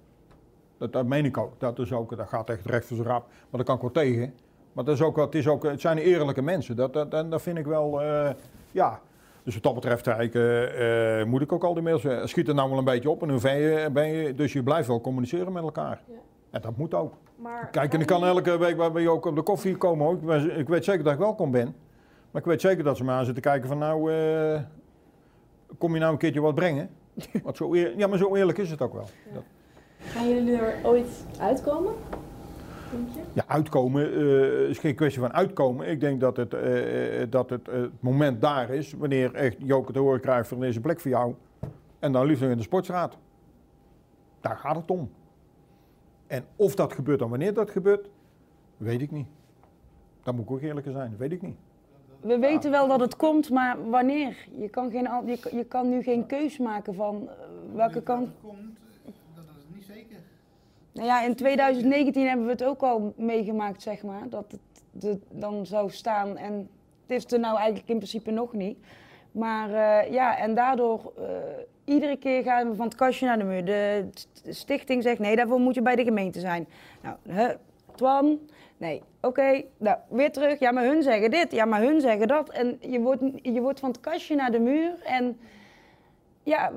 Dat, 0.78 0.94
dat 0.94 1.06
meen 1.06 1.26
ik 1.26 1.38
ook. 1.38 1.60
Dat, 1.60 1.80
is 1.80 1.92
ook. 1.94 2.18
dat 2.18 2.28
gaat 2.28 2.50
echt 2.50 2.66
recht 2.66 2.86
voor 2.86 2.96
zijn 2.96 3.08
rap. 3.10 3.28
Maar 3.28 3.48
daar 3.52 3.64
kan 3.64 3.76
ik 3.76 3.82
wel 3.82 3.92
tegen. 3.92 4.34
Maar 4.74 4.84
dat 4.84 4.96
is 4.96 5.02
ook, 5.02 5.18
het, 5.18 5.36
is 5.36 5.48
ook, 5.48 5.64
het 5.64 5.82
zijn 5.82 5.98
eerlijke 5.98 6.42
mensen. 6.42 6.76
Dat, 6.76 6.94
dat, 6.94 7.12
dat 7.12 7.42
vind 7.42 7.58
ik 7.58 7.66
wel. 7.66 8.02
ja. 8.72 9.00
Dus 9.48 9.56
wat 9.56 9.64
dat 9.66 9.74
betreft 9.74 10.08
eigenlijk, 10.08 10.36
eh, 10.36 11.20
eh, 11.22 11.28
moet 11.28 11.42
ik 11.42 11.52
ook 11.52 11.64
al 11.64 11.74
die 11.74 11.84
mails. 11.84 12.04
eh, 12.06 12.26
Schiet 12.26 12.48
er 12.48 12.54
nou 12.56 12.70
wel 12.70 12.78
een 12.78 12.84
beetje 12.84 13.10
op 13.10 13.22
en 13.22 13.30
hoe 13.30 13.40
ver 13.40 13.92
ben 13.92 14.08
je. 14.08 14.34
Dus 14.36 14.54
je 14.54 14.64
blijft 14.64 14.88
wel 14.88 15.02
communiceren 15.02 15.52
met 15.54 15.64
elkaar. 15.64 16.02
Ja. 16.08 16.14
En 16.52 16.62
dat 16.62 16.78
moet 16.78 16.94
ook. 16.94 17.14
Maar 17.36 17.70
Kijk, 17.72 17.94
en 17.94 18.00
ik 18.02 18.06
kan 18.08 18.26
elke 18.26 18.58
week 18.58 18.92
bij 18.94 19.02
je 19.02 19.10
ook 19.10 19.26
op 19.26 19.36
de 19.36 19.42
koffie 19.42 19.76
komen. 19.78 20.06
Hoor. 20.06 20.16
Ik, 20.16 20.22
ben- 20.26 20.58
ik 20.60 20.68
weet 20.68 20.84
zeker 20.86 21.04
dat 21.04 21.14
ik 21.14 21.20
welkom 21.20 21.52
ben. 21.52 21.76
Maar 22.32 22.42
ik 22.42 22.48
weet 22.48 22.62
zeker 22.62 22.84
dat 22.84 22.98
ze 22.98 23.04
me 23.04 23.12
aan 23.12 23.26
zitten 23.26 23.44
kijken 23.44 23.68
van 23.68 23.78
nou, 23.78 24.12
eh, 24.14 24.62
kom 25.78 25.94
je 25.94 26.00
nou 26.00 26.12
een 26.12 26.18
keertje 26.18 26.42
wat 26.42 26.56
brengen? 26.56 26.90
Want 27.44 27.58
zo 27.58 27.74
eer- 27.74 27.98
ja, 27.98 28.08
maar 28.08 28.18
zo 28.18 28.36
eerlijk 28.36 28.58
is 28.58 28.70
het 28.72 28.82
ook 28.82 28.94
wel. 28.94 29.08
Dat, 29.34 29.44
Gaan 30.00 30.30
jullie 30.30 30.58
er 30.58 30.76
ooit 30.84 31.26
uitkomen? 31.40 31.94
Ja, 33.34 33.44
uitkomen 33.48 34.14
eh, 34.14 34.70
is 34.70 34.80
geen 34.80 34.96
kwestie 34.96 35.22
van 35.22 35.34
uitkomen. 35.34 35.88
Ik 35.88 36.00
denk 36.00 36.20
dat 36.20 36.38
het, 36.38 36.54
eh, 36.54 37.22
eh, 37.22 37.32
dat 37.32 37.50
het, 37.50 37.68
het 37.68 38.02
moment 38.02 38.42
daar 38.42 38.70
is 38.70 38.94
wanneer 38.94 39.34
echt 39.36 39.56
Joke 39.60 39.92
te 39.92 40.00
horen 40.00 40.20
krijgt 40.22 40.48
van 40.48 40.60
deze 40.60 40.80
plek 40.82 41.00
voor 41.00 41.12
jou. 41.12 41.36
En 42.00 42.12
dan 42.12 42.26
liefst 42.26 42.42
nog 42.42 42.52
in 42.52 42.58
de 42.58 42.64
sportstraat. 42.64 43.18
Daar 44.42 44.58
gaat 44.58 44.76
het 44.76 44.92
om. 44.92 45.10
En 46.28 46.44
of 46.56 46.76
dat 46.76 46.94
gebeurt 46.94 47.22
en 47.22 47.30
wanneer 47.30 47.54
dat 47.54 47.70
gebeurt, 47.72 48.10
weet 48.78 49.02
ik 49.02 49.12
niet. 49.12 49.28
Dat 50.24 50.36
moet 50.36 50.44
ik 50.46 50.52
ook 50.52 50.62
eerlijk 50.62 50.88
zijn, 50.92 51.10
dat 51.10 51.20
weet 51.20 51.32
ik 51.32 51.42
niet. 51.42 51.56
We 52.22 52.38
weten 52.40 52.72
wel 52.72 52.88
dat 52.88 53.00
het 53.00 53.16
komt, 53.16 53.50
maar 53.50 53.90
wanneer? 53.90 54.48
Je 54.58 54.70
kan, 54.70 54.90
geen, 54.92 55.04
je, 55.26 55.38
kan- 55.40 55.58
je 55.58 55.64
kan 55.66 55.90
nu 55.90 56.02
geen 56.02 56.26
keus 56.26 56.58
maken 56.58 56.96
van 56.96 57.30
welke 57.74 58.02
kant. 58.02 58.30
komt, 58.42 58.58
eh, 59.06 59.12
dat 59.36 59.44
is 59.58 59.76
niet 59.76 59.86
zeker. 59.86 60.18
Nou 60.98 61.10
ja, 61.10 61.22
in 61.24 61.36
2019 61.36 62.28
hebben 62.28 62.46
we 62.46 62.52
het 62.52 62.64
ook 62.64 62.82
al 62.82 63.14
meegemaakt, 63.18 63.82
zeg 63.82 64.04
maar, 64.04 64.30
dat 64.30 64.46
het 65.00 65.20
dan 65.32 65.66
zou 65.66 65.90
staan. 65.92 66.38
En 66.38 66.70
het 67.08 67.18
is 67.18 67.32
er 67.32 67.40
nou 67.40 67.58
eigenlijk 67.58 67.90
in 67.90 67.96
principe 67.98 68.32
nog 68.32 68.54
niet. 68.54 68.78
Maar 69.32 69.70
eh, 69.70 70.12
ja, 70.12 70.38
en 70.38 70.56
daardoor, 70.56 71.14
eh, 71.18 71.26
iedere 71.86 72.18
keer 72.18 72.44
gaan 72.44 72.70
we 72.70 72.76
van 72.76 72.86
het 72.86 72.96
kastje 72.96 73.26
naar 73.26 73.38
de 73.38 73.44
muur. 73.44 73.66
De 73.66 74.08
st- 74.14 74.44
stichting 74.50 75.04
zegt, 75.04 75.20
nee, 75.20 75.36
daarvoor 75.36 75.60
moet 75.60 75.76
je 75.76 75.82
bij 75.82 75.96
de 75.96 76.04
gemeente 76.04 76.40
zijn. 76.40 76.68
Nou, 77.02 77.16
hè, 77.28 77.48
Twan, 77.96 78.40
nee, 78.78 79.02
oké, 79.22 79.64
nou, 79.78 79.98
weer 80.10 80.32
terug. 80.32 80.60
Ja, 80.60 80.72
maar 80.72 80.86
hun 80.86 81.04
zeggen 81.04 81.32
dit, 81.32 81.52
ja, 81.52 81.66
maar 81.66 81.82
hun 81.82 82.02
zeggen 82.02 82.28
dat. 82.28 82.50
En 82.50 82.78
je 82.82 83.00
wordt, 83.00 83.22
je 83.42 83.62
wordt 83.62 83.80
van 83.80 83.90
het 83.90 84.00
kastje 84.00 84.36
naar 84.36 84.52
de 84.52 84.60
muur. 84.60 85.02
En 85.04 85.40
ja, 86.44 86.72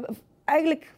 eigenlijk 0.45 0.95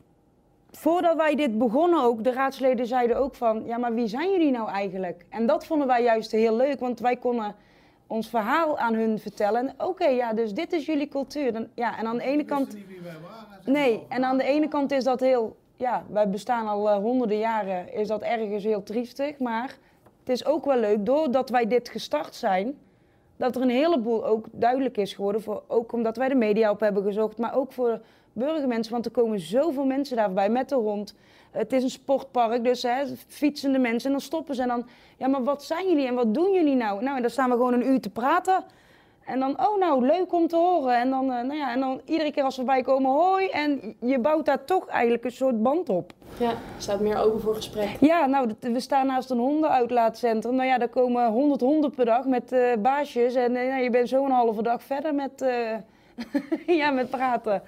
voordat 0.73 1.17
wij 1.17 1.35
dit 1.35 1.59
begonnen 1.59 2.03
ook, 2.03 2.25
de 2.25 2.33
raadsleden 2.33 2.87
zeiden 2.87 3.17
ook 3.17 3.35
van, 3.35 3.63
ja, 3.67 3.79
maar 3.79 3.95
wie 3.95 4.07
zijn 4.07 4.31
jullie 4.31 4.51
nou 4.51 4.69
eigenlijk? 4.69 5.25
En 5.29 5.47
dat 5.47 5.67
vonden 5.67 5.87
wij 5.87 6.03
juist 6.03 6.33
heel 6.33 6.57
leuk, 6.57 6.81
want 6.81 7.01
wij 7.01 7.17
konden 7.17 7.55
ons 8.07 8.29
verhaal 8.29 8.79
aan 8.79 8.95
hun 8.95 9.19
vertellen. 9.19 9.69
En 9.69 9.87
Oké, 9.87 10.07
ja, 10.07 10.33
dus 10.33 10.55
dit 10.55 10.73
is 10.73 10.87
jullie 10.87 11.09
cultuur. 11.09 11.53
Dan, 11.53 11.69
ja, 11.75 11.99
en 11.99 12.07
aan 12.07 12.17
de 12.17 12.23
ene 12.23 12.45
kant, 12.45 12.75
niet 12.75 12.87
wie 12.87 13.01
wij 13.01 13.13
waren. 13.13 13.73
nee, 13.73 14.07
en 14.09 14.25
aan 14.25 14.37
de 14.37 14.45
ene 14.45 14.69
kant 14.69 14.93
is 14.93 15.05
dat 15.05 15.21
heel, 15.21 15.57
ja, 15.77 16.05
wij 16.09 16.29
bestaan 16.29 16.69
al 16.69 16.91
eh, 16.91 16.97
honderden 16.97 17.39
jaren, 17.39 17.93
is 17.93 18.09
dat 18.09 18.23
ergens 18.23 18.65
heel 18.65 18.83
triestig, 18.83 19.39
maar 19.39 19.77
het 20.19 20.29
is 20.29 20.45
ook 20.45 20.65
wel 20.65 20.79
leuk, 20.79 21.07
doordat 21.07 21.51
wij 21.51 21.67
dit 21.67 21.89
gestart 21.89 22.35
zijn, 22.35 22.79
dat 23.37 23.57
er 23.57 23.63
een 23.63 23.71
heleboel 23.71 24.27
ook 24.27 24.47
duidelijk 24.51 24.97
is 24.97 25.15
geworden, 25.15 25.43
voor, 25.43 25.63
ook 25.69 25.93
omdat 25.93 26.17
wij 26.17 26.29
de 26.29 26.35
media 26.35 26.71
op 26.71 26.81
hebben 26.81 27.03
gezocht, 27.03 27.39
maar 27.39 27.57
ook 27.57 27.73
voor 27.73 28.01
burgermensen, 28.33 28.93
want 28.93 29.05
er 29.05 29.13
komen 29.13 29.41
zoveel 29.41 29.85
mensen 29.85 30.17
daarbij 30.17 30.49
met 30.49 30.69
de 30.69 30.75
hond. 30.75 31.15
Het 31.51 31.73
is 31.73 31.83
een 31.83 31.91
sportpark, 31.91 32.65
dus 32.65 32.83
hè, 32.83 33.05
fietsende 33.27 33.79
mensen. 33.79 34.07
En 34.07 34.11
dan 34.11 34.21
stoppen 34.21 34.55
ze 34.55 34.63
en 34.63 34.69
dan, 34.69 34.87
ja, 35.17 35.29
maar 35.29 35.45
wat 35.45 35.65
zijn 35.65 35.89
jullie 35.89 36.07
en 36.07 36.15
wat 36.15 36.35
doen 36.35 36.53
jullie 36.53 36.75
nou? 36.75 37.03
Nou, 37.03 37.17
en 37.17 37.23
dan 37.23 37.31
staan 37.31 37.51
we 37.51 37.57
gewoon 37.57 37.73
een 37.73 37.87
uur 37.87 38.01
te 38.01 38.11
praten. 38.11 38.65
En 39.25 39.41
dan, 39.41 39.61
oh 39.61 39.79
nou, 39.79 40.07
leuk 40.07 40.33
om 40.33 40.49
te 40.49 40.57
horen. 40.57 40.97
En 40.97 41.11
dan, 41.11 41.33
eh, 41.33 41.43
nou 41.43 41.55
ja, 41.55 41.73
en 41.73 41.81
dan 41.81 42.01
iedere 42.05 42.33
keer 42.33 42.43
als 42.43 42.57
we 42.57 42.65
bij 42.65 42.83
komen, 42.83 43.11
hoi. 43.11 43.47
En 43.49 43.97
je 44.01 44.19
bouwt 44.19 44.47
daar 44.47 44.65
toch 44.65 44.87
eigenlijk 44.87 45.25
een 45.25 45.33
soort 45.33 45.63
band 45.63 45.89
op. 45.89 46.13
Ja, 46.39 46.53
staat 46.79 47.01
meer 47.01 47.19
open 47.19 47.41
voor 47.41 47.55
gesprek. 47.55 47.97
Ja, 48.01 48.27
nou, 48.27 48.55
we 48.61 48.81
staan 48.81 49.07
naast 49.07 49.31
een 49.31 49.39
hondenuitlaatcentrum. 49.39 50.55
Nou 50.55 50.69
ja, 50.69 50.79
daar 50.79 50.89
komen 50.89 51.27
100 51.27 51.61
honden 51.61 51.91
per 51.91 52.05
dag 52.05 52.25
met 52.25 52.53
eh, 52.53 52.77
baasjes. 52.79 53.35
En 53.35 53.57
eh, 53.57 53.69
nou, 53.69 53.83
je 53.83 53.91
bent 53.91 54.09
zo'n 54.09 54.31
halve 54.31 54.63
dag 54.63 54.83
verder 54.83 55.15
met, 55.15 55.45
ja, 56.67 56.91
met 56.91 57.11
praten. 57.11 57.63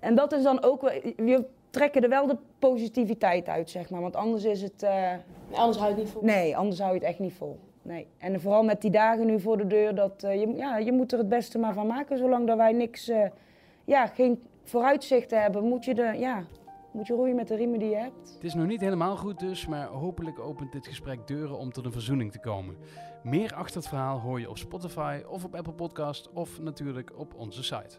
En 0.00 0.14
dat 0.14 0.32
is 0.32 0.42
dan 0.42 0.62
ook, 0.62 0.80
wel- 0.80 1.00
we 1.16 1.44
trekken 1.70 2.02
er 2.02 2.08
wel 2.08 2.26
de 2.26 2.36
positiviteit 2.58 3.48
uit, 3.48 3.70
zeg 3.70 3.90
maar. 3.90 4.00
Want 4.00 4.16
anders 4.16 4.44
is 4.44 4.62
het, 4.62 4.82
eh, 4.82 5.12
anders 5.52 5.78
houdt 5.78 5.94
het 5.94 6.04
niet 6.04 6.12
vol. 6.12 6.22
nee, 6.24 6.56
anders 6.56 6.78
hou 6.80 6.92
je 6.92 6.98
het 6.98 7.08
echt 7.08 7.18
niet 7.18 7.32
vol. 7.32 7.58
Nee. 7.82 8.06
En 8.18 8.40
vooral 8.40 8.62
met 8.62 8.80
die 8.80 8.90
dagen 8.90 9.26
nu 9.26 9.40
voor 9.40 9.56
de 9.56 9.66
deur, 9.66 9.94
dat, 9.94 10.22
eh, 10.22 10.40
je, 10.40 10.54
ja, 10.56 10.78
je 10.78 10.92
moet 10.92 11.12
er 11.12 11.18
het 11.18 11.28
beste 11.28 11.58
maar 11.58 11.74
van 11.74 11.86
maken. 11.86 12.18
Zolang 12.18 12.46
dat 12.46 12.56
wij 12.56 12.72
niks, 12.72 13.08
eh, 13.08 13.26
ja, 13.84 14.06
geen 14.06 14.42
vooruitzichten 14.64 15.42
hebben, 15.42 15.64
moet 15.64 15.84
je, 15.84 15.94
de, 15.94 16.14
ja, 16.18 16.44
moet 16.92 17.06
je 17.06 17.14
roeien 17.14 17.34
met 17.36 17.48
de 17.48 17.54
riemen 17.56 17.78
die 17.78 17.88
je 17.88 17.96
hebt. 17.96 18.32
Het 18.34 18.44
is 18.44 18.54
nog 18.54 18.66
niet 18.66 18.80
helemaal 18.80 19.16
goed 19.16 19.38
dus, 19.38 19.66
maar 19.66 19.86
hopelijk 19.86 20.38
opent 20.38 20.72
dit 20.72 20.86
gesprek 20.86 21.26
deuren 21.26 21.58
om 21.58 21.72
tot 21.72 21.84
een 21.84 21.92
verzoening 21.92 22.32
te 22.32 22.38
komen. 22.40 22.76
Meer 23.22 23.54
achter 23.54 23.76
het 23.76 23.88
verhaal 23.88 24.18
hoor 24.18 24.40
je 24.40 24.50
op 24.50 24.58
Spotify 24.58 25.20
of 25.28 25.44
op 25.44 25.54
Apple 25.54 25.72
Podcast 25.72 26.30
of 26.32 26.60
natuurlijk 26.60 27.12
op 27.18 27.34
onze 27.36 27.62
site. 27.62 27.98